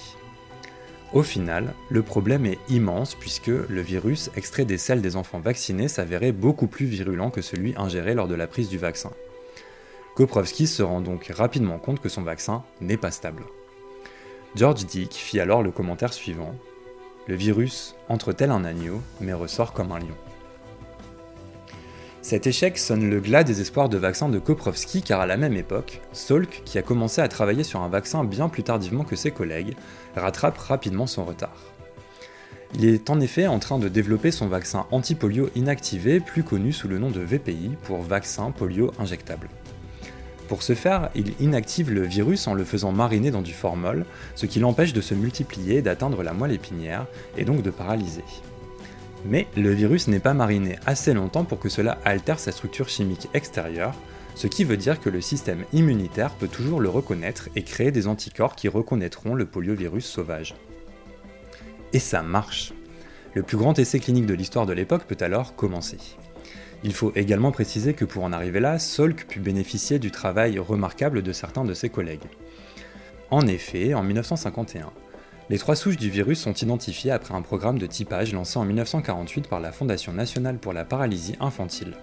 Au 1.13 1.23
final, 1.23 1.73
le 1.89 2.01
problème 2.01 2.45
est 2.45 2.59
immense 2.69 3.15
puisque 3.15 3.47
le 3.47 3.81
virus 3.81 4.29
extrait 4.35 4.65
des 4.65 4.77
selles 4.77 5.01
des 5.01 5.15
enfants 5.15 5.39
vaccinés 5.39 5.87
s'avérait 5.87 6.31
beaucoup 6.33 6.67
plus 6.67 6.85
virulent 6.85 7.31
que 7.31 7.41
celui 7.41 7.73
ingéré 7.77 8.15
lors 8.15 8.27
de 8.27 8.35
la 8.35 8.47
prise 8.47 8.69
du 8.69 8.77
vaccin. 8.77 9.11
Koprovski 10.15 10.67
se 10.67 10.83
rend 10.83 10.99
donc 10.99 11.31
rapidement 11.33 11.79
compte 11.79 12.01
que 12.01 12.09
son 12.09 12.21
vaccin 12.21 12.63
n'est 12.81 12.97
pas 12.97 13.11
stable. 13.11 13.43
George 14.55 14.85
Dick 14.85 15.13
fit 15.13 15.39
alors 15.39 15.63
le 15.63 15.71
commentaire 15.71 16.11
suivant 16.11 16.53
Le 17.27 17.35
virus 17.35 17.95
entre 18.09 18.33
tel 18.33 18.51
un 18.51 18.65
agneau, 18.65 19.01
mais 19.19 19.33
ressort 19.33 19.73
comme 19.73 19.91
un 19.91 19.99
lion. 19.99 20.17
Cet 22.21 22.45
échec 22.45 22.77
sonne 22.77 23.09
le 23.09 23.19
glas 23.19 23.43
des 23.43 23.61
espoirs 23.61 23.89
de 23.89 23.97
vaccin 23.97 24.29
de 24.29 24.39
Koprovski 24.39 25.01
car 25.01 25.21
à 25.21 25.25
la 25.25 25.37
même 25.37 25.55
époque, 25.55 26.01
Salk, 26.13 26.61
qui 26.65 26.77
a 26.77 26.83
commencé 26.83 27.19
à 27.21 27.27
travailler 27.27 27.63
sur 27.63 27.81
un 27.81 27.89
vaccin 27.89 28.23
bien 28.23 28.47
plus 28.47 28.63
tardivement 28.63 29.03
que 29.03 29.15
ses 29.15 29.31
collègues, 29.31 29.75
rattrape 30.15 30.57
rapidement 30.57 31.07
son 31.07 31.25
retard. 31.25 31.57
Il 32.75 32.85
est 32.85 33.09
en 33.09 33.19
effet 33.19 33.47
en 33.47 33.59
train 33.59 33.79
de 33.79 33.89
développer 33.89 34.31
son 34.31 34.47
vaccin 34.47 34.85
anti-polio 34.91 35.49
inactivé, 35.55 36.19
plus 36.19 36.43
connu 36.43 36.71
sous 36.71 36.87
le 36.87 36.99
nom 36.99 37.11
de 37.11 37.19
VPI 37.19 37.71
pour 37.83 38.01
vaccin 38.01 38.51
polio 38.51 38.91
injectable. 38.97 39.49
Pour 40.51 40.63
ce 40.63 40.75
faire, 40.75 41.11
il 41.15 41.31
inactive 41.39 41.91
le 41.91 42.01
virus 42.01 42.45
en 42.45 42.53
le 42.53 42.65
faisant 42.65 42.91
mariner 42.91 43.31
dans 43.31 43.41
du 43.41 43.53
formol, 43.53 44.05
ce 44.35 44.45
qui 44.45 44.59
l'empêche 44.59 44.91
de 44.91 44.99
se 44.99 45.13
multiplier 45.13 45.77
et 45.77 45.81
d'atteindre 45.81 46.23
la 46.23 46.33
moelle 46.33 46.51
épinière, 46.51 47.05
et 47.37 47.45
donc 47.45 47.61
de 47.61 47.69
paralyser. 47.69 48.25
Mais 49.23 49.47
le 49.55 49.71
virus 49.71 50.09
n'est 50.09 50.19
pas 50.19 50.33
mariné 50.33 50.77
assez 50.85 51.13
longtemps 51.13 51.45
pour 51.45 51.57
que 51.57 51.69
cela 51.69 51.99
altère 52.03 52.37
sa 52.37 52.51
structure 52.51 52.89
chimique 52.89 53.29
extérieure, 53.33 53.93
ce 54.35 54.47
qui 54.47 54.65
veut 54.65 54.75
dire 54.75 54.99
que 54.99 55.09
le 55.09 55.21
système 55.21 55.63
immunitaire 55.71 56.33
peut 56.33 56.49
toujours 56.49 56.81
le 56.81 56.89
reconnaître 56.89 57.47
et 57.55 57.63
créer 57.63 57.91
des 57.91 58.07
anticorps 58.07 58.57
qui 58.57 58.67
reconnaîtront 58.67 59.35
le 59.35 59.45
poliovirus 59.45 60.05
sauvage. 60.05 60.53
Et 61.93 61.99
ça 61.99 62.23
marche 62.23 62.73
Le 63.35 63.43
plus 63.43 63.55
grand 63.55 63.79
essai 63.79 64.01
clinique 64.01 64.25
de 64.25 64.33
l'histoire 64.33 64.65
de 64.65 64.73
l'époque 64.73 65.05
peut 65.05 65.23
alors 65.23 65.55
commencer. 65.55 66.17
Il 66.83 66.93
faut 66.93 67.11
également 67.15 67.51
préciser 67.51 67.93
que 67.93 68.05
pour 68.05 68.23
en 68.23 68.33
arriver 68.33 68.59
là, 68.59 68.79
Salk 68.79 69.27
put 69.27 69.39
bénéficier 69.39 69.99
du 69.99 70.09
travail 70.09 70.57
remarquable 70.57 71.21
de 71.21 71.31
certains 71.31 71.63
de 71.63 71.73
ses 71.73 71.89
collègues. 71.89 72.27
En 73.29 73.45
effet, 73.47 73.93
en 73.93 74.03
1951, 74.03 74.91
les 75.49 75.57
trois 75.57 75.75
souches 75.75 75.97
du 75.97 76.09
virus 76.09 76.39
sont 76.39 76.53
identifiées 76.53 77.11
après 77.11 77.35
un 77.35 77.41
programme 77.41 77.77
de 77.77 77.85
typage 77.85 78.33
lancé 78.33 78.57
en 78.57 78.65
1948 78.65 79.47
par 79.47 79.59
la 79.59 79.71
Fondation 79.71 80.13
nationale 80.13 80.57
pour 80.57 80.73
la 80.73 80.85
paralysie 80.85 81.35
infantile. 81.39 81.93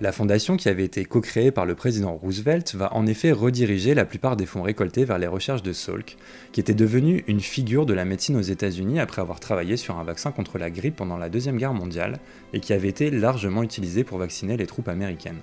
La 0.00 0.12
fondation, 0.12 0.56
qui 0.56 0.68
avait 0.68 0.84
été 0.84 1.04
co-créée 1.04 1.50
par 1.50 1.66
le 1.66 1.74
président 1.74 2.14
Roosevelt, 2.14 2.72
va 2.76 2.94
en 2.94 3.04
effet 3.04 3.32
rediriger 3.32 3.94
la 3.94 4.04
plupart 4.04 4.36
des 4.36 4.46
fonds 4.46 4.62
récoltés 4.62 5.04
vers 5.04 5.18
les 5.18 5.26
recherches 5.26 5.64
de 5.64 5.72
Salk, 5.72 6.16
qui 6.52 6.60
était 6.60 6.72
devenu 6.72 7.24
une 7.26 7.40
figure 7.40 7.84
de 7.84 7.94
la 7.94 8.04
médecine 8.04 8.36
aux 8.36 8.40
États-Unis 8.40 9.00
après 9.00 9.22
avoir 9.22 9.40
travaillé 9.40 9.76
sur 9.76 9.98
un 9.98 10.04
vaccin 10.04 10.30
contre 10.30 10.56
la 10.56 10.70
grippe 10.70 10.94
pendant 10.94 11.16
la 11.16 11.28
Deuxième 11.28 11.56
Guerre 11.56 11.74
mondiale 11.74 12.20
et 12.52 12.60
qui 12.60 12.72
avait 12.72 12.88
été 12.88 13.10
largement 13.10 13.64
utilisé 13.64 14.04
pour 14.04 14.18
vacciner 14.18 14.56
les 14.56 14.66
troupes 14.66 14.88
américaines. 14.88 15.40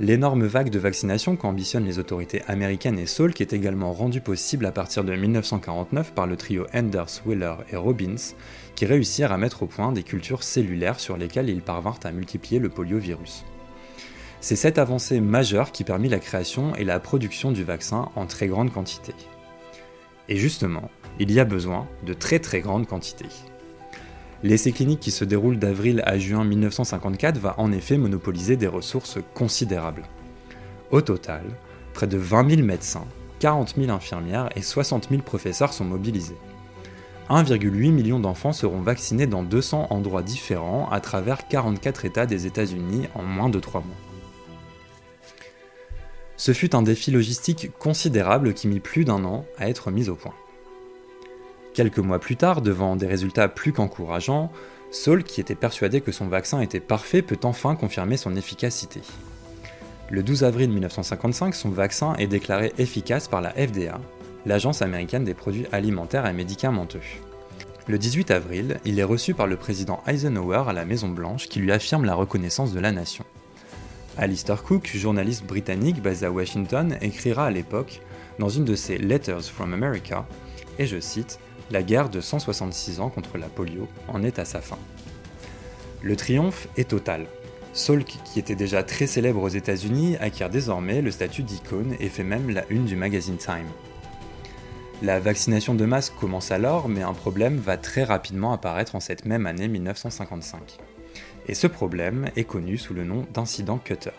L'énorme 0.00 0.46
vague 0.46 0.70
de 0.70 0.78
vaccination 0.78 1.36
qu'ambitionnent 1.36 1.84
les 1.84 1.98
autorités 1.98 2.42
américaines 2.48 2.98
et 2.98 3.06
Salk 3.06 3.40
est 3.40 3.52
également 3.52 3.92
rendue 3.92 4.22
possible 4.22 4.64
à 4.64 4.72
partir 4.72 5.04
de 5.04 5.14
1949 5.14 6.14
par 6.14 6.26
le 6.26 6.36
trio 6.36 6.66
Enders, 6.74 7.20
Wheeler 7.26 7.54
et 7.70 7.76
Robbins, 7.76 8.32
qui 8.74 8.86
réussirent 8.86 9.32
à 9.32 9.38
mettre 9.38 9.62
au 9.62 9.66
point 9.66 9.92
des 9.92 10.02
cultures 10.02 10.42
cellulaires 10.42 10.98
sur 10.98 11.18
lesquelles 11.18 11.50
ils 11.50 11.60
parvinrent 11.60 12.00
à 12.04 12.10
multiplier 12.10 12.58
le 12.58 12.70
poliovirus. 12.70 13.44
C'est 14.40 14.56
cette 14.56 14.78
avancée 14.78 15.20
majeure 15.20 15.70
qui 15.70 15.84
permit 15.84 16.08
la 16.08 16.18
création 16.18 16.74
et 16.74 16.84
la 16.84 16.98
production 16.98 17.52
du 17.52 17.62
vaccin 17.62 18.08
en 18.16 18.26
très 18.26 18.48
grande 18.48 18.72
quantité. 18.72 19.14
Et 20.28 20.36
justement, 20.36 20.90
il 21.20 21.30
y 21.30 21.38
a 21.38 21.44
besoin 21.44 21.86
de 22.04 22.14
très 22.14 22.38
très 22.38 22.60
grandes 22.60 22.86
quantités. 22.86 23.28
L'essai 24.42 24.72
clinique 24.72 24.98
qui 24.98 25.12
se 25.12 25.24
déroule 25.24 25.58
d'avril 25.58 26.02
à 26.04 26.18
juin 26.18 26.44
1954 26.44 27.38
va 27.38 27.54
en 27.58 27.70
effet 27.70 27.96
monopoliser 27.96 28.56
des 28.56 28.66
ressources 28.66 29.18
considérables. 29.34 30.02
Au 30.90 31.00
total, 31.00 31.44
près 31.94 32.08
de 32.08 32.18
20 32.18 32.50
000 32.50 32.62
médecins, 32.62 33.06
40 33.38 33.74
000 33.76 33.90
infirmières 33.90 34.48
et 34.56 34.62
60 34.62 35.08
000 35.10 35.22
professeurs 35.22 35.72
sont 35.72 35.84
mobilisés. 35.84 36.36
1,8 37.30 37.92
million 37.92 38.18
d'enfants 38.18 38.52
seront 38.52 38.80
vaccinés 38.80 39.28
dans 39.28 39.44
200 39.44 39.86
endroits 39.90 40.22
différents 40.22 40.88
à 40.90 41.00
travers 41.00 41.46
44 41.46 42.04
États 42.04 42.26
des 42.26 42.46
États-Unis 42.46 43.06
en 43.14 43.22
moins 43.22 43.48
de 43.48 43.60
3 43.60 43.80
mois. 43.80 43.96
Ce 46.36 46.52
fut 46.52 46.74
un 46.74 46.82
défi 46.82 47.12
logistique 47.12 47.70
considérable 47.78 48.54
qui 48.54 48.66
mit 48.66 48.80
plus 48.80 49.04
d'un 49.04 49.24
an 49.24 49.44
à 49.56 49.68
être 49.68 49.92
mis 49.92 50.08
au 50.08 50.16
point. 50.16 50.34
Quelques 51.74 51.98
mois 51.98 52.18
plus 52.18 52.36
tard, 52.36 52.60
devant 52.60 52.96
des 52.96 53.06
résultats 53.06 53.48
plus 53.48 53.72
qu'encourageants, 53.72 54.52
Saul, 54.90 55.24
qui 55.24 55.40
était 55.40 55.54
persuadé 55.54 56.02
que 56.02 56.12
son 56.12 56.28
vaccin 56.28 56.60
était 56.60 56.80
parfait, 56.80 57.22
peut 57.22 57.38
enfin 57.44 57.76
confirmer 57.76 58.18
son 58.18 58.36
efficacité. 58.36 59.00
Le 60.10 60.22
12 60.22 60.44
avril 60.44 60.68
1955, 60.68 61.54
son 61.54 61.70
vaccin 61.70 62.14
est 62.16 62.26
déclaré 62.26 62.74
efficace 62.76 63.26
par 63.26 63.40
la 63.40 63.52
FDA, 63.52 63.98
l'Agence 64.44 64.82
américaine 64.82 65.24
des 65.24 65.32
produits 65.32 65.66
alimentaires 65.72 66.26
et 66.26 66.34
médicamenteux. 66.34 67.00
Le 67.88 67.96
18 67.98 68.30
avril, 68.30 68.78
il 68.84 69.00
est 69.00 69.04
reçu 69.04 69.32
par 69.32 69.46
le 69.46 69.56
président 69.56 70.02
Eisenhower 70.06 70.64
à 70.68 70.74
la 70.74 70.84
Maison 70.84 71.08
Blanche 71.08 71.48
qui 71.48 71.58
lui 71.58 71.72
affirme 71.72 72.04
la 72.04 72.14
reconnaissance 72.14 72.74
de 72.74 72.80
la 72.80 72.92
nation. 72.92 73.24
Alistair 74.18 74.62
Cook, 74.62 74.90
journaliste 74.94 75.46
britannique 75.46 76.02
basé 76.02 76.26
à 76.26 76.30
Washington, 76.30 76.98
écrira 77.00 77.46
à 77.46 77.50
l'époque, 77.50 78.02
dans 78.38 78.50
une 78.50 78.66
de 78.66 78.74
ses 78.74 78.98
Letters 78.98 79.44
from 79.44 79.72
America, 79.72 80.26
et 80.78 80.86
je 80.86 81.00
cite, 81.00 81.38
la 81.72 81.82
guerre 81.82 82.10
de 82.10 82.20
166 82.20 83.00
ans 83.00 83.08
contre 83.08 83.38
la 83.38 83.48
polio 83.48 83.88
en 84.06 84.22
est 84.22 84.38
à 84.38 84.44
sa 84.44 84.60
fin. 84.60 84.78
Le 86.02 86.16
triomphe 86.16 86.68
est 86.76 86.90
total. 86.90 87.26
Salk, 87.72 88.18
qui 88.26 88.38
était 88.38 88.54
déjà 88.54 88.82
très 88.82 89.06
célèbre 89.06 89.42
aux 89.42 89.48
États-Unis, 89.48 90.18
acquiert 90.20 90.50
désormais 90.50 91.00
le 91.00 91.10
statut 91.10 91.42
d'icône 91.42 91.96
et 91.98 92.10
fait 92.10 92.24
même 92.24 92.50
la 92.50 92.64
une 92.68 92.84
du 92.84 92.94
magazine 92.94 93.38
Time. 93.38 93.70
La 95.00 95.18
vaccination 95.18 95.74
de 95.74 95.86
masse 95.86 96.10
commence 96.10 96.50
alors, 96.50 96.90
mais 96.90 97.02
un 97.02 97.14
problème 97.14 97.56
va 97.56 97.78
très 97.78 98.04
rapidement 98.04 98.52
apparaître 98.52 98.94
en 98.94 99.00
cette 99.00 99.24
même 99.24 99.46
année 99.46 99.66
1955. 99.66 100.78
Et 101.48 101.54
ce 101.54 101.66
problème 101.66 102.28
est 102.36 102.44
connu 102.44 102.76
sous 102.76 102.92
le 102.92 103.04
nom 103.04 103.26
d'incident 103.32 103.78
Cutter. 103.78 104.10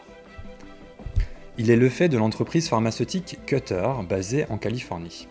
Il 1.60 1.69
est 1.69 1.75
le 1.75 1.89
fait 1.89 2.10
de 2.10 2.17
l'entreprise 2.17 2.67
pharmaceutique 2.67 3.38
Cutter 3.45 3.88
basée 4.10 4.48
en 4.50 4.57
Californie. 4.57 5.27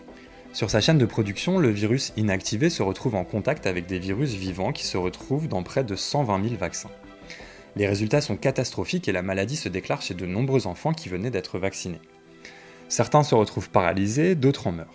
Sur 0.53 0.69
sa 0.69 0.81
chaîne 0.81 0.99
de 0.99 1.05
production, 1.07 1.57
le 1.57 1.69
virus 1.69 2.13
inactivé 2.15 2.69
se 2.69 2.83
retrouve 2.83 3.15
en 3.15 3.23
contact 3.23 3.65
avec 3.65 3.87
des 3.87 3.97
virus 3.97 4.35
vivants 4.35 4.71
qui 4.71 4.85
se 4.85 4.97
retrouvent 4.97 5.47
dans 5.47 5.63
près 5.63 5.83
de 5.83 5.95
120 5.95 6.43
000 6.43 6.55
vaccins. 6.57 6.91
Les 7.75 7.87
résultats 7.87 8.21
sont 8.21 8.37
catastrophiques 8.37 9.07
et 9.07 9.11
la 9.11 9.23
maladie 9.23 9.55
se 9.55 9.67
déclare 9.67 10.03
chez 10.03 10.13
de 10.13 10.27
nombreux 10.27 10.67
enfants 10.67 10.93
qui 10.93 11.09
venaient 11.09 11.31
d'être 11.31 11.57
vaccinés. 11.57 12.01
Certains 12.87 13.23
se 13.23 13.33
retrouvent 13.33 13.71
paralysés, 13.71 14.35
d'autres 14.35 14.67
en 14.67 14.73
meurent. 14.73 14.93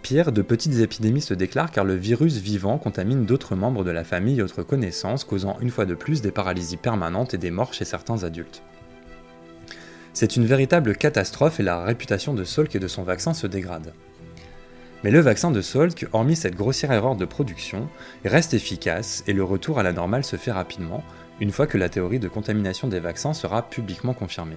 Pire, 0.00 0.32
de 0.32 0.40
petites 0.40 0.78
épidémies 0.78 1.20
se 1.20 1.34
déclarent 1.34 1.70
car 1.70 1.84
le 1.84 1.94
virus 1.94 2.38
vivant 2.38 2.78
contamine 2.78 3.26
d'autres 3.26 3.56
membres 3.56 3.84
de 3.84 3.90
la 3.90 4.04
famille 4.04 4.38
et 4.38 4.42
autres 4.42 4.62
connaissances, 4.62 5.24
causant 5.24 5.58
une 5.60 5.70
fois 5.70 5.84
de 5.84 5.94
plus 5.94 6.22
des 6.22 6.30
paralysies 6.30 6.78
permanentes 6.78 7.34
et 7.34 7.38
des 7.38 7.50
morts 7.50 7.74
chez 7.74 7.84
certains 7.84 8.24
adultes. 8.24 8.62
C'est 10.14 10.36
une 10.36 10.46
véritable 10.46 10.96
catastrophe 10.96 11.60
et 11.60 11.62
la 11.62 11.84
réputation 11.84 12.32
de 12.32 12.44
Salk 12.44 12.74
et 12.74 12.80
de 12.80 12.88
son 12.88 13.02
vaccin 13.02 13.34
se 13.34 13.46
dégrade. 13.46 13.92
Mais 15.04 15.12
le 15.12 15.20
vaccin 15.20 15.52
de 15.52 15.60
Salk, 15.60 16.08
hormis 16.12 16.34
cette 16.34 16.56
grossière 16.56 16.90
erreur 16.90 17.14
de 17.14 17.24
production, 17.24 17.88
reste 18.24 18.52
efficace 18.52 19.22
et 19.28 19.32
le 19.32 19.44
retour 19.44 19.78
à 19.78 19.84
la 19.84 19.92
normale 19.92 20.24
se 20.24 20.34
fait 20.34 20.50
rapidement, 20.50 21.04
une 21.40 21.52
fois 21.52 21.68
que 21.68 21.78
la 21.78 21.88
théorie 21.88 22.18
de 22.18 22.26
contamination 22.26 22.88
des 22.88 22.98
vaccins 22.98 23.32
sera 23.32 23.62
publiquement 23.62 24.12
confirmée. 24.12 24.56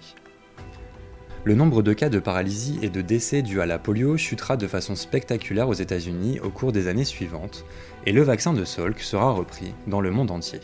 Le 1.44 1.54
nombre 1.54 1.84
de 1.84 1.94
cas 1.94 2.10
de 2.10 2.20
paralysie 2.20 2.80
et 2.82 2.90
de 2.90 3.02
décès 3.02 3.44
dus 3.44 3.62
à 3.62 3.68
la 3.68 3.78
polio 3.78 4.18
chutera 4.18 4.58
de 4.58 4.68
façon 4.68 4.96
spectaculaire 4.96 5.70
aux 5.70 5.74
États-Unis 5.74 6.40
au 6.40 6.50
cours 6.50 6.72
des 6.72 6.88
années 6.88 7.06
suivantes, 7.06 7.66
et 8.08 8.12
le 8.12 8.24
vaccin 8.24 8.54
de 8.54 8.66
Salk 8.66 9.00
sera 9.00 9.32
repris 9.32 9.76
dans 9.86 10.02
le 10.02 10.10
monde 10.10 10.32
entier. 10.32 10.60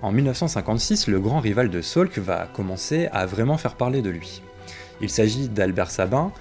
En 0.00 0.10
1956, 0.10 1.06
le 1.06 1.20
grand 1.20 1.40
rival 1.40 1.68
de 1.68 1.80
Salk 1.82 2.18
va 2.18 2.46
commencer 2.46 3.08
à 3.12 3.26
vraiment 3.26 3.58
faire 3.58 3.76
parler 3.76 4.00
de 4.00 4.10
lui. 4.10 4.42
Il 5.00 5.10
s'agit 5.10 5.48
d'Albert 5.48 5.90
Sabin, 5.90 6.32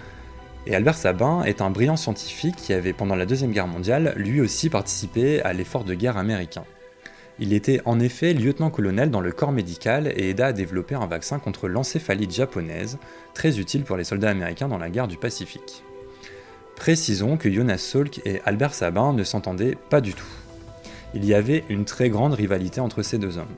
et 0.68 0.76
Albert 0.76 0.96
Sabin 0.96 1.44
est 1.44 1.62
un 1.62 1.72
brillant 1.72 1.98
scientifique 1.98 2.56
qui 2.56 2.74
avait 2.74 2.94
pendant 2.94 3.16
la 3.16 3.26
Deuxième 3.26 3.52
Guerre 3.52 3.68
mondiale 3.68 4.14
lui 4.16 4.42
aussi 4.42 4.70
participé 4.70 5.42
à 5.42 5.54
l'effort 5.54 5.84
de 5.84 5.94
guerre 5.94 6.18
américain. 6.18 6.64
Il 7.40 7.54
était 7.54 7.82
en 7.86 8.00
effet 8.00 8.34
lieutenant-colonel 8.34 9.10
dans 9.10 9.22
le 9.22 9.32
corps 9.32 9.52
médical 9.52 10.14
et 10.16 10.30
aida 10.30 10.48
à 10.48 10.54
développer 10.54 10.94
un 10.94 11.08
vaccin 11.08 11.40
contre 11.40 11.68
l'encéphalite 11.68 12.32
japonaise, 12.32 13.00
très 13.34 13.60
utile 13.60 13.84
pour 13.84 13.98
les 13.98 14.04
soldats 14.04 14.30
américains 14.30 14.68
dans 14.68 14.78
la 14.78 14.92
guerre 14.92 15.08
du 15.08 15.18
Pacifique. 15.18 15.84
Précisons 16.76 17.38
que 17.38 17.52
Jonas 17.52 17.80
Salk 17.80 18.22
et 18.26 18.42
Albert 18.46 18.76
Sabin 18.76 19.14
ne 19.14 19.24
s'entendaient 19.24 19.78
pas 19.90 20.02
du 20.02 20.14
tout. 20.14 20.26
Il 21.16 21.26
y 21.26 21.34
avait 21.34 21.64
une 21.70 21.86
très 21.86 22.10
grande 22.10 22.34
rivalité 22.34 22.80
entre 22.80 23.02
ces 23.02 23.18
deux 23.18 23.38
hommes. 23.38 23.56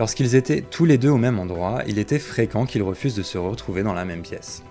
Lorsqu'ils 0.00 0.34
étaient 0.34 0.62
tous 0.62 0.84
les 0.84 0.98
deux 0.98 1.10
au 1.10 1.16
même 1.16 1.38
endroit, 1.38 1.82
il 1.86 1.98
était 1.98 2.18
fréquent 2.18 2.66
qu'ils 2.66 2.82
refusent 2.82 3.16
de 3.16 3.22
se 3.22 3.38
retrouver 3.38 3.82
dans 3.82 3.94
la 3.94 4.04
même 4.04 4.22
pièce. 4.22 4.62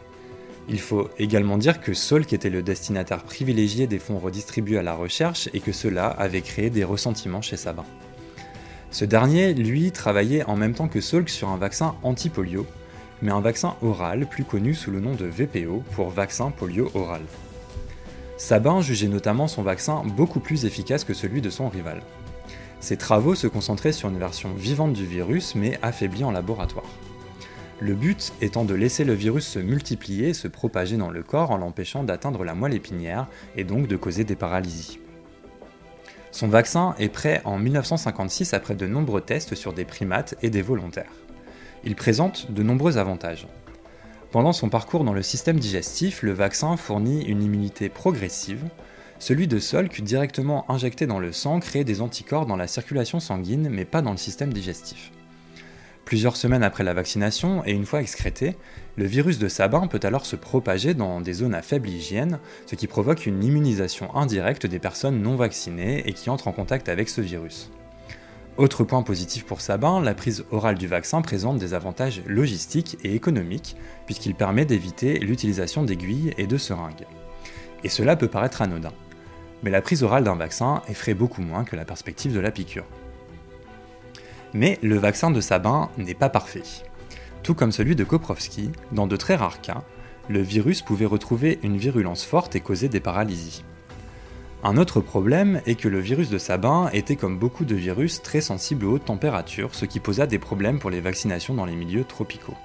Il 0.69 0.79
faut 0.79 1.09
également 1.17 1.57
dire 1.57 1.79
que 1.79 1.93
Salk 1.93 2.33
était 2.33 2.49
le 2.49 2.61
destinataire 2.61 3.23
privilégié 3.23 3.87
des 3.87 3.99
fonds 3.99 4.19
redistribués 4.19 4.77
à 4.77 4.83
la 4.83 4.95
recherche 4.95 5.49
et 5.53 5.61
que 5.61 5.71
cela 5.71 6.07
avait 6.07 6.41
créé 6.41 6.69
des 6.69 6.83
ressentiments 6.83 7.41
chez 7.41 7.55
Sabin. 7.55 7.85
Ce 8.91 9.05
dernier, 9.05 9.53
lui, 9.53 9.91
travaillait 9.91 10.43
en 10.43 10.57
même 10.57 10.73
temps 10.73 10.89
que 10.89 10.99
Salk 10.99 11.29
sur 11.29 11.49
un 11.49 11.57
vaccin 11.57 11.95
anti-polio, 12.03 12.65
mais 13.21 13.31
un 13.31 13.39
vaccin 13.39 13.75
oral 13.81 14.27
plus 14.27 14.43
connu 14.43 14.73
sous 14.73 14.91
le 14.91 14.99
nom 14.99 15.15
de 15.15 15.25
VPO 15.25 15.83
pour 15.93 16.09
vaccin 16.09 16.51
polio 16.51 16.91
oral. 16.93 17.21
Sabin 18.37 18.81
jugeait 18.81 19.07
notamment 19.07 19.47
son 19.47 19.63
vaccin 19.63 20.03
beaucoup 20.05 20.39
plus 20.39 20.65
efficace 20.65 21.03
que 21.03 21.13
celui 21.13 21.41
de 21.41 21.49
son 21.49 21.69
rival. 21.69 22.01
Ses 22.79 22.97
travaux 22.97 23.33
se 23.33 23.47
concentraient 23.47 23.91
sur 23.91 24.09
une 24.09 24.19
version 24.19 24.53
vivante 24.53 24.93
du 24.93 25.05
virus 25.05 25.55
mais 25.55 25.79
affaiblie 25.81 26.23
en 26.23 26.31
laboratoire. 26.31 26.85
Le 27.79 27.93
but 27.93 28.33
étant 28.41 28.65
de 28.65 28.73
laisser 28.73 29.03
le 29.03 29.13
virus 29.13 29.45
se 29.45 29.59
multiplier 29.59 30.29
et 30.29 30.33
se 30.33 30.47
propager 30.47 30.97
dans 30.97 31.11
le 31.11 31.21
corps 31.21 31.51
en 31.51 31.57
l'empêchant 31.57 32.03
d'atteindre 32.03 32.43
la 32.43 32.55
moelle 32.55 32.73
épinière 32.73 33.27
et 33.55 33.63
donc 33.63 33.87
de 33.87 33.95
causer 33.95 34.23
des 34.23 34.35
paralysies. 34.35 34.99
Son 36.31 36.47
vaccin 36.47 36.95
est 36.97 37.09
prêt 37.09 37.41
en 37.45 37.59
1956 37.59 38.55
après 38.55 38.73
de 38.73 38.87
nombreux 38.87 39.21
tests 39.21 39.53
sur 39.53 39.73
des 39.73 39.85
primates 39.85 40.35
et 40.41 40.49
des 40.49 40.63
volontaires. 40.63 41.11
Il 41.83 41.95
présente 41.95 42.51
de 42.51 42.63
nombreux 42.63 42.97
avantages. 42.97 43.47
Pendant 44.31 44.53
son 44.53 44.69
parcours 44.69 45.03
dans 45.03 45.13
le 45.13 45.21
système 45.21 45.59
digestif, 45.59 46.23
le 46.23 46.33
vaccin 46.33 46.77
fournit 46.77 47.25
une 47.25 47.43
immunité 47.43 47.89
progressive. 47.89 48.65
Celui 49.19 49.47
de 49.47 49.59
Salk, 49.59 50.01
directement 50.01 50.69
injecté 50.69 51.05
dans 51.05 51.19
le 51.19 51.31
sang, 51.31 51.59
crée 51.59 51.83
des 51.83 52.01
anticorps 52.01 52.47
dans 52.47 52.57
la 52.57 52.67
circulation 52.67 53.19
sanguine 53.19 53.69
mais 53.69 53.85
pas 53.85 54.01
dans 54.01 54.11
le 54.11 54.17
système 54.17 54.51
digestif. 54.51 55.11
Plusieurs 56.07 56.37
semaines 56.37 56.63
après 56.63 56.85
la 56.85 56.93
vaccination, 56.93 57.65
et 57.65 57.73
une 57.73 57.85
fois 57.85 57.99
excrété, 57.99 58.55
le 58.95 59.03
virus 59.03 59.39
de 59.39 59.49
Sabin 59.49 59.87
peut 59.87 59.99
alors 60.03 60.25
se 60.25 60.37
propager 60.37 60.93
dans 60.93 61.19
des 61.19 61.33
zones 61.33 61.53
à 61.53 61.61
faible 61.61 61.89
hygiène, 61.89 62.39
ce 62.65 62.75
qui 62.75 62.87
provoque 62.87 63.25
une 63.25 63.43
immunisation 63.43 64.15
indirecte 64.15 64.65
des 64.65 64.79
personnes 64.79 65.21
non 65.21 65.35
vaccinées 65.35 66.07
et 66.07 66.13
qui 66.13 66.29
entrent 66.29 66.47
en 66.47 66.53
contact 66.53 66.87
avec 66.87 67.09
ce 67.09 67.19
virus. 67.19 67.71
Autre 68.55 68.85
point 68.85 69.03
positif 69.03 69.43
pour 69.43 69.59
Sabin, 69.59 69.99
la 69.99 70.13
prise 70.13 70.45
orale 70.49 70.77
du 70.77 70.87
vaccin 70.87 71.21
présente 71.21 71.57
des 71.57 71.73
avantages 71.73 72.21
logistiques 72.25 72.97
et 73.03 73.13
économiques, 73.13 73.75
puisqu'il 74.05 74.33
permet 74.33 74.63
d'éviter 74.63 75.19
l'utilisation 75.19 75.83
d'aiguilles 75.83 76.33
et 76.37 76.47
de 76.47 76.57
seringues. 76.57 77.05
Et 77.83 77.89
cela 77.89 78.15
peut 78.15 78.29
paraître 78.29 78.61
anodin. 78.61 78.93
Mais 79.61 79.71
la 79.71 79.81
prise 79.81 80.03
orale 80.03 80.23
d'un 80.23 80.35
vaccin 80.37 80.83
effraie 80.87 81.15
beaucoup 81.15 81.41
moins 81.41 81.65
que 81.65 81.75
la 81.75 81.83
perspective 81.83 82.33
de 82.33 82.39
la 82.39 82.51
piqûre. 82.51 82.85
Mais 84.53 84.79
le 84.81 84.97
vaccin 84.97 85.31
de 85.31 85.41
Sabin 85.41 85.89
n'est 85.97 86.13
pas 86.13 86.29
parfait. 86.29 86.63
Tout 87.43 87.53
comme 87.53 87.71
celui 87.71 87.95
de 87.95 88.03
Koprovski, 88.03 88.71
dans 88.91 89.07
de 89.07 89.15
très 89.15 89.35
rares 89.35 89.61
cas, 89.61 89.83
le 90.29 90.41
virus 90.41 90.81
pouvait 90.81 91.05
retrouver 91.05 91.59
une 91.63 91.77
virulence 91.77 92.25
forte 92.25 92.55
et 92.55 92.59
causer 92.59 92.89
des 92.89 92.99
paralysies. 92.99 93.63
Un 94.63 94.77
autre 94.77 95.01
problème 95.01 95.61
est 95.65 95.75
que 95.75 95.87
le 95.87 95.99
virus 95.99 96.29
de 96.29 96.37
Sabin 96.37 96.89
était 96.91 97.15
comme 97.15 97.37
beaucoup 97.37 97.63
de 97.63 97.75
virus 97.75 98.21
très 98.21 98.41
sensible 98.41 98.85
aux 98.85 98.93
hautes 98.93 99.05
températures, 99.05 99.75
ce 99.75 99.85
qui 99.85 99.99
posa 99.99 100.25
des 100.25 100.39
problèmes 100.39 100.79
pour 100.79 100.89
les 100.89 100.99
vaccinations 100.99 101.53
dans 101.53 101.65
les 101.65 101.75
milieux 101.75 102.03
tropicaux. 102.03 102.57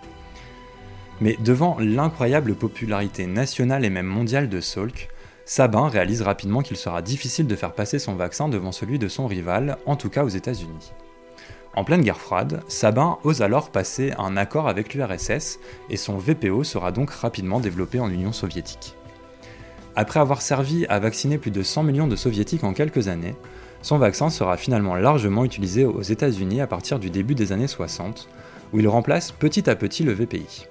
Mais 1.21 1.37
devant 1.45 1.77
l'incroyable 1.79 2.55
popularité 2.55 3.27
nationale 3.27 3.85
et 3.85 3.91
même 3.91 4.07
mondiale 4.07 4.49
de 4.49 4.61
Salk, 4.61 5.11
Sabin 5.45 5.89
réalise 5.89 6.23
rapidement 6.23 6.63
qu'il 6.63 6.77
sera 6.77 7.03
difficile 7.03 7.47
de 7.47 7.57
faire 7.57 7.75
passer 7.75 7.99
son 7.99 8.15
vaccin 8.15 8.49
devant 8.49 8.73
celui 8.73 8.99
de 8.99 9.09
son 9.09 9.27
rival, 9.27 9.77
en 9.87 9.97
tout 9.97 10.09
cas 10.09 10.25
aux 10.25 10.29
États-Unis. 10.29 10.93
En 11.75 11.85
pleine 11.85 12.03
guerre 12.03 12.21
froide, 12.21 12.63
Sabin 12.69 13.19
ose 13.25 13.41
alors 13.41 13.71
passer 13.71 14.13
un 14.19 14.37
accord 14.37 14.69
avec 14.69 14.93
l'URSS 14.93 15.59
et 15.89 15.97
son 15.97 16.19
VPO 16.19 16.65
sera 16.65 16.93
donc 16.93 17.11
rapidement 17.11 17.61
développé 17.61 17.99
en 17.99 18.11
Union 18.11 18.33
soviétique. 18.33 18.95
Après 19.97 20.21
avoir 20.21 20.43
servi 20.43 20.85
à 20.87 20.99
vacciner 20.99 21.39
plus 21.39 21.51
de 21.51 21.63
100 21.63 21.83
millions 21.85 22.07
de 22.07 22.17
soviétiques 22.17 22.65
en 22.65 22.75
quelques 22.75 23.09
années, 23.09 23.35
son 23.81 23.97
vaccin 23.97 24.29
sera 24.29 24.59
finalement 24.59 24.95
largement 24.95 25.45
utilisé 25.45 25.87
aux 25.87 26.03
États-Unis 26.03 26.61
à 26.61 26.67
partir 26.67 26.99
du 26.99 27.09
début 27.09 27.35
des 27.35 27.53
années 27.53 27.67
60, 27.67 28.29
où 28.73 28.81
il 28.81 28.89
remplace 28.89 29.33
petit 29.33 29.69
à 29.69 29.75
petit 29.75 30.05
le 30.05 30.13
VPI. 30.13 30.67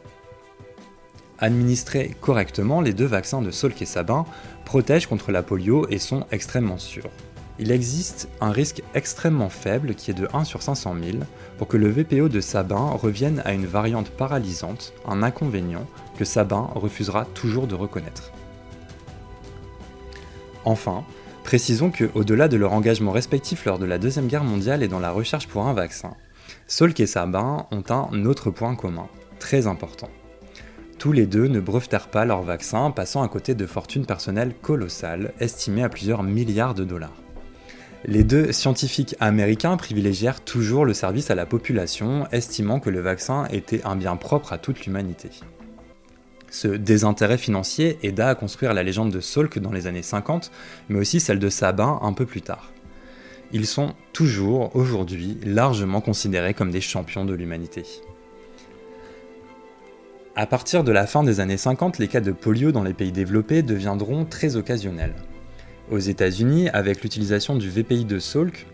Administrés 1.39 2.15
correctement, 2.21 2.79
les 2.79 2.93
deux 2.93 3.05
vaccins 3.05 3.41
de 3.41 3.49
Salk 3.49 3.81
et 3.81 3.85
Sabin 3.85 4.25
protègent 4.65 5.07
contre 5.07 5.31
la 5.31 5.41
polio 5.41 5.87
et 5.89 5.97
sont 5.97 6.25
extrêmement 6.31 6.77
sûrs 6.77 7.09
il 7.59 7.71
existe 7.71 8.29
un 8.39 8.51
risque 8.51 8.81
extrêmement 8.95 9.49
faible 9.49 9.93
qui 9.95 10.11
est 10.11 10.15
de 10.15 10.27
1 10.33 10.45
sur 10.45 10.61
500 10.61 10.95
000 11.03 11.17
pour 11.57 11.67
que 11.67 11.77
le 11.77 11.89
VPO 11.89 12.29
de 12.29 12.41
Sabin 12.41 12.91
revienne 12.91 13.41
à 13.45 13.53
une 13.53 13.65
variante 13.65 14.09
paralysante, 14.09 14.93
un 15.07 15.21
inconvénient 15.21 15.85
que 16.17 16.25
Sabin 16.25 16.69
refusera 16.75 17.25
toujours 17.25 17.67
de 17.67 17.75
reconnaître. 17.75 18.31
Enfin, 20.65 21.03
précisons 21.43 21.91
que, 21.91 22.09
au-delà 22.13 22.47
de 22.47 22.57
leur 22.57 22.73
engagement 22.73 23.11
respectif 23.11 23.65
lors 23.65 23.79
de 23.79 23.85
la 23.85 23.97
Deuxième 23.97 24.27
Guerre 24.27 24.43
mondiale 24.43 24.83
et 24.83 24.87
dans 24.87 24.99
la 24.99 25.11
recherche 25.11 25.47
pour 25.47 25.67
un 25.67 25.73
vaccin, 25.73 26.15
Solk 26.67 26.99
et 26.99 27.07
Sabin 27.07 27.67
ont 27.71 27.83
un 27.89 28.25
autre 28.25 28.51
point 28.51 28.75
commun, 28.75 29.07
très 29.39 29.67
important. 29.67 30.09
Tous 30.99 31.11
les 31.11 31.25
deux 31.25 31.47
ne 31.47 31.59
brevetèrent 31.59 32.09
pas 32.09 32.25
leur 32.25 32.43
vaccin, 32.43 32.91
passant 32.91 33.23
à 33.23 33.27
côté 33.27 33.55
de 33.55 33.65
fortunes 33.65 34.05
personnelles 34.05 34.53
colossales, 34.61 35.33
estimées 35.39 35.83
à 35.83 35.89
plusieurs 35.89 36.21
milliards 36.21 36.75
de 36.75 36.83
dollars. 36.83 37.15
Les 38.05 38.23
deux 38.23 38.51
scientifiques 38.51 39.15
américains 39.19 39.77
privilégièrent 39.77 40.41
toujours 40.41 40.85
le 40.85 40.93
service 40.93 41.29
à 41.29 41.35
la 41.35 41.45
population, 41.45 42.27
estimant 42.31 42.79
que 42.79 42.89
le 42.89 42.99
vaccin 42.99 43.45
était 43.51 43.83
un 43.85 43.95
bien 43.95 44.15
propre 44.15 44.53
à 44.53 44.57
toute 44.57 44.85
l'humanité. 44.85 45.29
Ce 46.49 46.67
désintérêt 46.67 47.37
financier 47.37 47.99
aida 48.01 48.29
à 48.29 48.35
construire 48.35 48.73
la 48.73 48.81
légende 48.81 49.11
de 49.11 49.19
Salk 49.19 49.59
dans 49.59 49.71
les 49.71 49.85
années 49.85 50.01
50, 50.01 50.51
mais 50.89 50.99
aussi 50.99 51.19
celle 51.19 51.37
de 51.37 51.49
Sabin 51.49 51.99
un 52.01 52.13
peu 52.13 52.25
plus 52.25 52.41
tard. 52.41 52.71
Ils 53.53 53.67
sont 53.67 53.93
toujours, 54.13 54.75
aujourd'hui, 54.75 55.37
largement 55.45 56.01
considérés 56.01 56.55
comme 56.55 56.71
des 56.71 56.81
champions 56.81 57.23
de 57.23 57.35
l'humanité. 57.35 57.83
À 60.35 60.47
partir 60.47 60.83
de 60.83 60.91
la 60.91 61.05
fin 61.05 61.23
des 61.23 61.39
années 61.39 61.57
50, 61.57 61.99
les 61.99 62.07
cas 62.07 62.21
de 62.21 62.31
polio 62.31 62.71
dans 62.71 62.83
les 62.83 62.93
pays 62.93 63.11
développés 63.11 63.61
deviendront 63.61 64.25
très 64.25 64.55
occasionnels. 64.55 65.13
Aux 65.91 65.99
États-Unis, 65.99 66.69
avec 66.69 67.03
l'utilisation 67.03 67.57
du 67.57 67.69
VPI 67.69 68.05
de 68.05 68.17
Salk, 68.17 68.65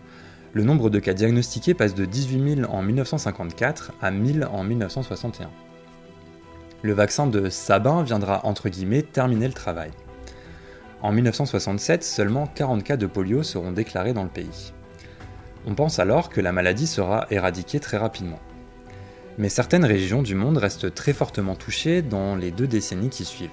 le 0.52 0.62
nombre 0.62 0.88
de 0.88 1.00
cas 1.00 1.14
diagnostiqués 1.14 1.74
passe 1.74 1.96
de 1.96 2.04
18 2.04 2.56
000 2.62 2.72
en 2.72 2.80
1954 2.80 3.90
à 4.00 4.12
1000 4.12 4.48
en 4.52 4.62
1961. 4.62 5.50
Le 6.82 6.92
vaccin 6.92 7.26
de 7.26 7.48
Sabin 7.48 8.04
viendra 8.04 8.46
entre 8.46 8.68
guillemets 8.68 9.02
terminer 9.02 9.48
le 9.48 9.52
travail. 9.52 9.90
En 11.02 11.10
1967, 11.10 12.04
seulement 12.04 12.46
40 12.46 12.84
cas 12.84 12.96
de 12.96 13.06
polio 13.06 13.42
seront 13.42 13.72
déclarés 13.72 14.12
dans 14.12 14.22
le 14.22 14.30
pays. 14.30 14.72
On 15.66 15.74
pense 15.74 15.98
alors 15.98 16.28
que 16.28 16.40
la 16.40 16.52
maladie 16.52 16.86
sera 16.86 17.26
éradiquée 17.30 17.80
très 17.80 17.96
rapidement. 17.96 18.38
Mais 19.38 19.48
certaines 19.48 19.84
régions 19.84 20.22
du 20.22 20.36
monde 20.36 20.58
restent 20.58 20.94
très 20.94 21.12
fortement 21.12 21.56
touchées 21.56 22.00
dans 22.00 22.36
les 22.36 22.52
deux 22.52 22.68
décennies 22.68 23.10
qui 23.10 23.24
suivent. 23.24 23.50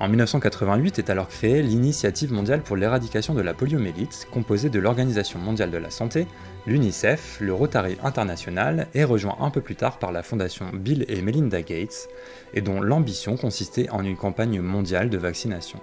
En 0.00 0.08
1988 0.08 0.98
est 0.98 1.10
alors 1.10 1.28
créée 1.28 1.62
l'Initiative 1.62 2.32
mondiale 2.32 2.62
pour 2.62 2.76
l'éradication 2.76 3.32
de 3.32 3.42
la 3.42 3.54
poliomyélite, 3.54 4.26
composée 4.32 4.68
de 4.68 4.80
l'Organisation 4.80 5.38
mondiale 5.38 5.70
de 5.70 5.78
la 5.78 5.90
santé, 5.90 6.26
l'UNICEF, 6.66 7.38
le 7.40 7.54
Rotary 7.54 7.96
International 8.02 8.88
et 8.94 9.04
rejoint 9.04 9.36
un 9.40 9.50
peu 9.50 9.60
plus 9.60 9.76
tard 9.76 10.00
par 10.00 10.10
la 10.10 10.24
fondation 10.24 10.66
Bill 10.72 11.04
et 11.08 11.22
Melinda 11.22 11.62
Gates, 11.62 12.08
et 12.54 12.60
dont 12.60 12.80
l'ambition 12.80 13.36
consistait 13.36 13.88
en 13.90 14.04
une 14.04 14.16
campagne 14.16 14.60
mondiale 14.60 15.10
de 15.10 15.18
vaccination. 15.18 15.78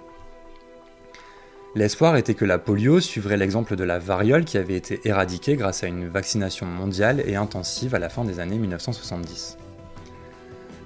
L'espoir 1.74 2.16
était 2.16 2.34
que 2.34 2.44
la 2.44 2.58
polio 2.58 3.00
suivrait 3.00 3.38
l'exemple 3.38 3.76
de 3.76 3.84
la 3.84 3.98
variole 3.98 4.44
qui 4.44 4.58
avait 4.58 4.76
été 4.76 5.00
éradiquée 5.06 5.56
grâce 5.56 5.84
à 5.84 5.86
une 5.86 6.06
vaccination 6.06 6.66
mondiale 6.66 7.22
et 7.26 7.34
intensive 7.34 7.94
à 7.94 7.98
la 7.98 8.10
fin 8.10 8.26
des 8.26 8.40
années 8.40 8.58
1970. 8.58 9.56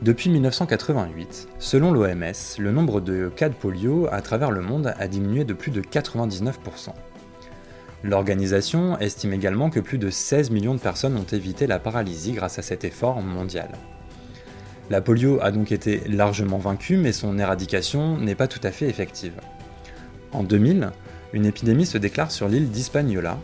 Depuis 0.02 0.28
1988, 0.28 1.48
selon 1.58 1.90
l'OMS, 1.90 2.58
le 2.58 2.70
nombre 2.70 3.00
de 3.00 3.30
cas 3.34 3.48
de 3.48 3.54
polio 3.54 4.06
à 4.12 4.20
travers 4.20 4.50
le 4.50 4.60
monde 4.60 4.92
a 4.98 5.08
diminué 5.08 5.44
de 5.44 5.54
plus 5.54 5.70
de 5.70 5.80
99%. 5.80 6.90
L'organisation 8.04 8.98
estime 8.98 9.32
également 9.32 9.70
que 9.70 9.80
plus 9.80 9.96
de 9.96 10.10
16 10.10 10.50
millions 10.50 10.74
de 10.74 10.80
personnes 10.80 11.16
ont 11.16 11.24
évité 11.24 11.66
la 11.66 11.78
paralysie 11.78 12.32
grâce 12.32 12.58
à 12.58 12.62
cet 12.62 12.84
effort 12.84 13.22
mondial. 13.22 13.70
La 14.90 15.00
polio 15.00 15.38
a 15.40 15.50
donc 15.50 15.72
été 15.72 16.02
largement 16.06 16.58
vaincue, 16.58 16.98
mais 16.98 17.12
son 17.12 17.38
éradication 17.38 18.18
n'est 18.18 18.34
pas 18.34 18.48
tout 18.48 18.60
à 18.64 18.72
fait 18.72 18.88
effective. 18.88 19.40
En 20.30 20.42
2000, 20.42 20.90
une 21.32 21.46
épidémie 21.46 21.86
se 21.86 21.96
déclare 21.96 22.30
sur 22.30 22.48
l'île 22.48 22.70
d'Hispaniola, 22.70 23.38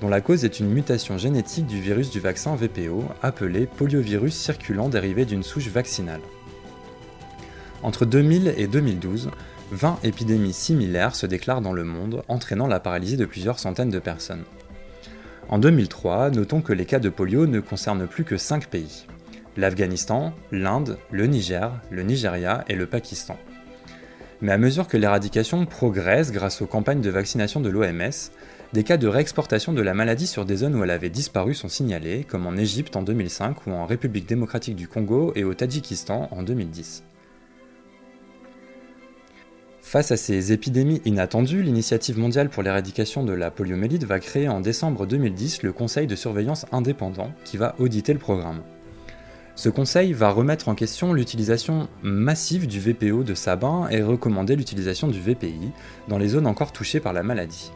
dont 0.00 0.08
la 0.08 0.20
cause 0.20 0.44
est 0.44 0.60
une 0.60 0.68
mutation 0.68 1.18
génétique 1.18 1.66
du 1.66 1.80
virus 1.80 2.10
du 2.10 2.20
vaccin 2.20 2.56
VPO, 2.56 3.04
appelé 3.22 3.66
poliovirus 3.66 4.34
circulant 4.34 4.88
dérivé 4.88 5.24
d'une 5.24 5.42
souche 5.42 5.68
vaccinale. 5.68 6.20
Entre 7.82 8.04
2000 8.06 8.54
et 8.56 8.66
2012, 8.66 9.30
20 9.72 9.98
épidémies 10.04 10.52
similaires 10.52 11.14
se 11.14 11.26
déclarent 11.26 11.60
dans 11.60 11.72
le 11.72 11.84
monde, 11.84 12.22
entraînant 12.28 12.66
la 12.66 12.80
paralysie 12.80 13.16
de 13.16 13.26
plusieurs 13.26 13.58
centaines 13.58 13.90
de 13.90 13.98
personnes. 13.98 14.44
En 15.48 15.58
2003, 15.58 16.30
notons 16.30 16.62
que 16.62 16.72
les 16.72 16.86
cas 16.86 16.98
de 16.98 17.08
polio 17.08 17.46
ne 17.46 17.60
concernent 17.60 18.06
plus 18.06 18.24
que 18.24 18.36
5 18.36 18.68
pays. 18.68 19.06
L'Afghanistan, 19.56 20.32
l'Inde, 20.50 20.98
le 21.10 21.26
Niger, 21.26 21.70
le 21.90 22.02
Nigeria 22.02 22.64
et 22.68 22.74
le 22.74 22.86
Pakistan. 22.86 23.36
Mais 24.40 24.52
à 24.52 24.58
mesure 24.58 24.88
que 24.88 24.96
l'éradication 24.96 25.64
progresse 25.66 26.32
grâce 26.32 26.60
aux 26.62 26.66
campagnes 26.66 27.00
de 27.00 27.10
vaccination 27.10 27.60
de 27.60 27.68
l'OMS, 27.68 28.30
des 28.72 28.82
cas 28.82 28.96
de 28.96 29.06
réexportation 29.06 29.72
de 29.72 29.82
la 29.82 29.94
maladie 29.94 30.26
sur 30.26 30.44
des 30.44 30.56
zones 30.56 30.74
où 30.74 30.82
elle 30.82 30.90
avait 30.90 31.10
disparu 31.10 31.54
sont 31.54 31.68
signalés, 31.68 32.24
comme 32.24 32.46
en 32.46 32.56
Égypte 32.56 32.96
en 32.96 33.02
2005 33.02 33.66
ou 33.66 33.70
en 33.70 33.86
République 33.86 34.26
démocratique 34.26 34.74
du 34.74 34.88
Congo 34.88 35.32
et 35.36 35.44
au 35.44 35.54
Tadjikistan 35.54 36.28
en 36.32 36.42
2010. 36.42 37.04
Face 39.80 40.10
à 40.10 40.16
ces 40.16 40.52
épidémies 40.52 41.00
inattendues, 41.04 41.62
l'Initiative 41.62 42.18
mondiale 42.18 42.48
pour 42.48 42.64
l'éradication 42.64 43.22
de 43.22 43.32
la 43.32 43.52
poliomyélite 43.52 44.04
va 44.04 44.18
créer 44.18 44.48
en 44.48 44.60
décembre 44.60 45.06
2010 45.06 45.62
le 45.62 45.72
Conseil 45.72 46.08
de 46.08 46.16
surveillance 46.16 46.66
indépendant 46.72 47.32
qui 47.44 47.58
va 47.58 47.76
auditer 47.78 48.12
le 48.12 48.18
programme. 48.18 48.62
Ce 49.56 49.68
conseil 49.68 50.12
va 50.12 50.30
remettre 50.30 50.68
en 50.68 50.74
question 50.74 51.12
l'utilisation 51.12 51.88
massive 52.02 52.66
du 52.66 52.80
VPO 52.80 53.22
de 53.22 53.34
Sabin 53.34 53.88
et 53.88 54.02
recommander 54.02 54.56
l'utilisation 54.56 55.06
du 55.06 55.20
VPI 55.20 55.70
dans 56.08 56.18
les 56.18 56.28
zones 56.28 56.48
encore 56.48 56.72
touchées 56.72 56.98
par 56.98 57.12
la 57.12 57.22
maladie. 57.22 57.70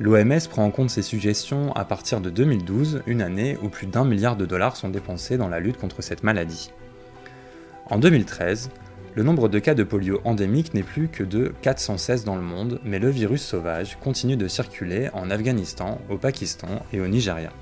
L'OMS 0.00 0.48
prend 0.50 0.64
en 0.64 0.70
compte 0.70 0.90
ces 0.90 1.02
suggestions 1.02 1.72
à 1.74 1.84
partir 1.84 2.20
de 2.20 2.30
2012, 2.30 3.02
une 3.06 3.20
année 3.20 3.58
où 3.62 3.68
plus 3.68 3.86
d'un 3.86 4.04
milliard 4.04 4.36
de 4.36 4.46
dollars 4.46 4.76
sont 4.76 4.88
dépensés 4.88 5.36
dans 5.36 5.48
la 5.48 5.60
lutte 5.60 5.76
contre 5.76 6.02
cette 6.02 6.22
maladie. 6.22 6.70
En 7.90 7.98
2013, 7.98 8.70
le 9.14 9.22
nombre 9.22 9.48
de 9.48 9.58
cas 9.58 9.74
de 9.74 9.84
polio 9.84 10.20
endémique 10.24 10.74
n'est 10.74 10.82
plus 10.82 11.08
que 11.08 11.22
de 11.22 11.54
416 11.62 12.24
dans 12.24 12.34
le 12.34 12.42
monde, 12.42 12.80
mais 12.82 12.98
le 12.98 13.10
virus 13.10 13.42
sauvage 13.42 13.98
continue 14.02 14.36
de 14.36 14.48
circuler 14.48 15.10
en 15.12 15.30
Afghanistan, 15.30 16.00
au 16.08 16.16
Pakistan 16.16 16.82
et 16.92 17.00
au 17.00 17.06
Nigeria. 17.06 17.52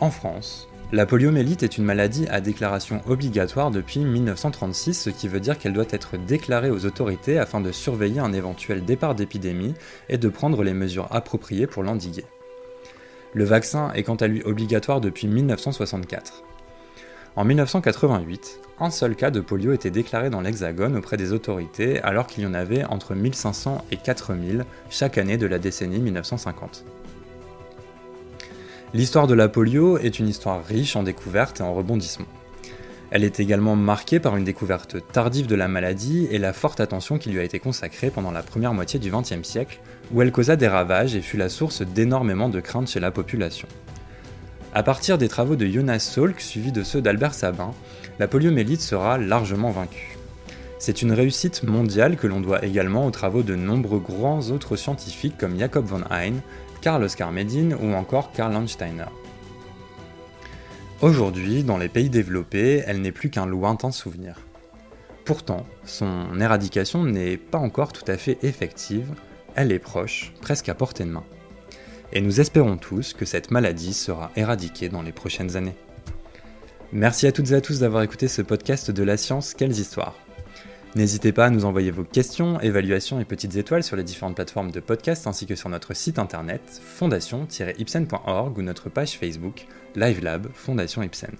En 0.00 0.10
France, 0.10 0.68
la 0.92 1.06
poliomyélite 1.06 1.62
est 1.62 1.78
une 1.78 1.84
maladie 1.84 2.26
à 2.28 2.42
déclaration 2.42 3.00
obligatoire 3.06 3.70
depuis 3.70 4.00
1936, 4.00 4.92
ce 4.92 5.10
qui 5.10 5.26
veut 5.26 5.40
dire 5.40 5.58
qu'elle 5.58 5.72
doit 5.72 5.86
être 5.88 6.18
déclarée 6.18 6.70
aux 6.70 6.84
autorités 6.84 7.38
afin 7.38 7.62
de 7.62 7.72
surveiller 7.72 8.20
un 8.20 8.34
éventuel 8.34 8.84
départ 8.84 9.14
d'épidémie 9.14 9.72
et 10.10 10.18
de 10.18 10.28
prendre 10.28 10.62
les 10.62 10.74
mesures 10.74 11.08
appropriées 11.10 11.66
pour 11.66 11.82
l'endiguer. 11.82 12.26
Le 13.32 13.44
vaccin 13.44 13.90
est 13.94 14.02
quant 14.02 14.16
à 14.16 14.26
lui 14.26 14.42
obligatoire 14.42 15.00
depuis 15.00 15.28
1964. 15.28 16.44
En 17.36 17.44
1988, 17.46 18.60
un 18.78 18.90
seul 18.90 19.16
cas 19.16 19.30
de 19.30 19.40
polio 19.40 19.72
était 19.72 19.90
déclaré 19.90 20.28
dans 20.28 20.42
l'Hexagone 20.42 20.98
auprès 20.98 21.16
des 21.16 21.32
autorités 21.32 22.02
alors 22.02 22.26
qu'il 22.26 22.44
y 22.44 22.46
en 22.46 22.52
avait 22.52 22.84
entre 22.84 23.14
1500 23.14 23.86
et 23.90 23.96
4000 23.96 24.66
chaque 24.90 25.16
année 25.16 25.38
de 25.38 25.46
la 25.46 25.58
décennie 25.58 26.00
1950. 26.00 26.84
L'histoire 28.94 29.26
de 29.26 29.32
la 29.32 29.48
polio 29.48 29.96
est 29.96 30.18
une 30.18 30.28
histoire 30.28 30.62
riche 30.62 30.96
en 30.96 31.02
découvertes 31.02 31.60
et 31.60 31.62
en 31.62 31.72
rebondissements. 31.72 32.26
Elle 33.10 33.24
est 33.24 33.40
également 33.40 33.74
marquée 33.74 34.20
par 34.20 34.36
une 34.36 34.44
découverte 34.44 34.96
tardive 35.12 35.46
de 35.46 35.54
la 35.54 35.66
maladie 35.66 36.28
et 36.30 36.36
la 36.36 36.52
forte 36.52 36.78
attention 36.78 37.16
qui 37.16 37.30
lui 37.30 37.40
a 37.40 37.42
été 37.42 37.58
consacrée 37.58 38.10
pendant 38.10 38.30
la 38.30 38.42
première 38.42 38.74
moitié 38.74 38.98
du 38.98 39.10
XXe 39.10 39.48
siècle, 39.48 39.80
où 40.12 40.20
elle 40.20 40.30
causa 40.30 40.56
des 40.56 40.68
ravages 40.68 41.14
et 41.14 41.22
fut 41.22 41.38
la 41.38 41.48
source 41.48 41.80
d'énormément 41.80 42.50
de 42.50 42.60
craintes 42.60 42.90
chez 42.90 43.00
la 43.00 43.10
population. 43.10 43.66
À 44.74 44.82
partir 44.82 45.16
des 45.16 45.28
travaux 45.28 45.56
de 45.56 45.66
Jonas 45.66 46.00
Salk 46.00 46.38
suivis 46.38 46.72
de 46.72 46.82
ceux 46.82 47.00
d'Albert 47.00 47.32
Sabin, 47.32 47.70
la 48.18 48.28
poliomyélite 48.28 48.82
sera 48.82 49.16
largement 49.16 49.70
vaincue. 49.70 50.18
C'est 50.78 51.00
une 51.00 51.12
réussite 51.12 51.62
mondiale 51.62 52.16
que 52.16 52.26
l'on 52.26 52.40
doit 52.40 52.62
également 52.62 53.06
aux 53.06 53.10
travaux 53.10 53.42
de 53.42 53.54
nombreux 53.54 54.00
grands 54.00 54.50
autres 54.50 54.76
scientifiques 54.76 55.38
comme 55.38 55.58
Jacob 55.58 55.86
von 55.86 56.02
Hein, 56.10 56.34
Karl 56.82 57.04
Oskar 57.04 57.30
Medin 57.30 57.76
ou 57.80 57.94
encore 57.94 58.32
Karl 58.32 58.52
Landsteiner. 58.52 59.06
Aujourd'hui, 61.00 61.62
dans 61.62 61.78
les 61.78 61.88
pays 61.88 62.10
développés, 62.10 62.82
elle 62.84 63.00
n'est 63.00 63.12
plus 63.12 63.30
qu'un 63.30 63.46
lointain 63.46 63.92
souvenir. 63.92 64.40
Pourtant, 65.24 65.64
son 65.84 66.40
éradication 66.40 67.04
n'est 67.04 67.36
pas 67.36 67.58
encore 67.58 67.92
tout 67.92 68.04
à 68.08 68.16
fait 68.16 68.42
effective, 68.42 69.14
elle 69.54 69.70
est 69.70 69.78
proche, 69.78 70.32
presque 70.40 70.68
à 70.68 70.74
portée 70.74 71.04
de 71.04 71.10
main. 71.10 71.24
Et 72.12 72.20
nous 72.20 72.40
espérons 72.40 72.76
tous 72.76 73.14
que 73.14 73.24
cette 73.24 73.52
maladie 73.52 73.94
sera 73.94 74.32
éradiquée 74.34 74.88
dans 74.88 75.02
les 75.02 75.12
prochaines 75.12 75.56
années. 75.56 75.76
Merci 76.90 77.28
à 77.28 77.32
toutes 77.32 77.52
et 77.52 77.54
à 77.54 77.60
tous 77.60 77.78
d'avoir 77.78 78.02
écouté 78.02 78.26
ce 78.26 78.42
podcast 78.42 78.90
de 78.90 79.02
la 79.04 79.16
science, 79.16 79.54
quelles 79.54 79.78
histoires. 79.78 80.16
N'hésitez 80.94 81.32
pas 81.32 81.46
à 81.46 81.50
nous 81.50 81.64
envoyer 81.64 81.90
vos 81.90 82.04
questions, 82.04 82.60
évaluations 82.60 83.18
et 83.18 83.24
petites 83.24 83.56
étoiles 83.56 83.82
sur 83.82 83.96
les 83.96 84.02
différentes 84.02 84.34
plateformes 84.34 84.70
de 84.70 84.80
podcast 84.80 85.26
ainsi 85.26 85.46
que 85.46 85.54
sur 85.54 85.70
notre 85.70 85.94
site 85.94 86.18
internet 86.18 86.60
fondation-ipsen.org 86.84 88.58
ou 88.58 88.62
notre 88.62 88.90
page 88.90 89.18
Facebook 89.18 89.66
LiveLab 89.96 90.48
Fondation 90.52 91.02
Ipsen. 91.02 91.34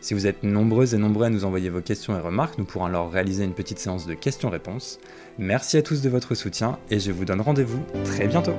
Si 0.00 0.12
vous 0.12 0.26
êtes 0.26 0.42
nombreuses 0.42 0.94
et 0.94 0.98
nombreux 0.98 1.26
à 1.26 1.30
nous 1.30 1.46
envoyer 1.46 1.70
vos 1.70 1.80
questions 1.80 2.16
et 2.18 2.20
remarques, 2.20 2.58
nous 2.58 2.64
pourrons 2.64 2.86
alors 2.86 3.10
réaliser 3.10 3.44
une 3.44 3.54
petite 3.54 3.78
séance 3.78 4.04
de 4.04 4.14
questions-réponses. 4.14 4.98
Merci 5.38 5.78
à 5.78 5.82
tous 5.82 6.02
de 6.02 6.10
votre 6.10 6.34
soutien 6.34 6.78
et 6.90 6.98
je 6.98 7.12
vous 7.12 7.24
donne 7.24 7.40
rendez-vous 7.40 7.82
très 8.04 8.26
bientôt. 8.26 8.56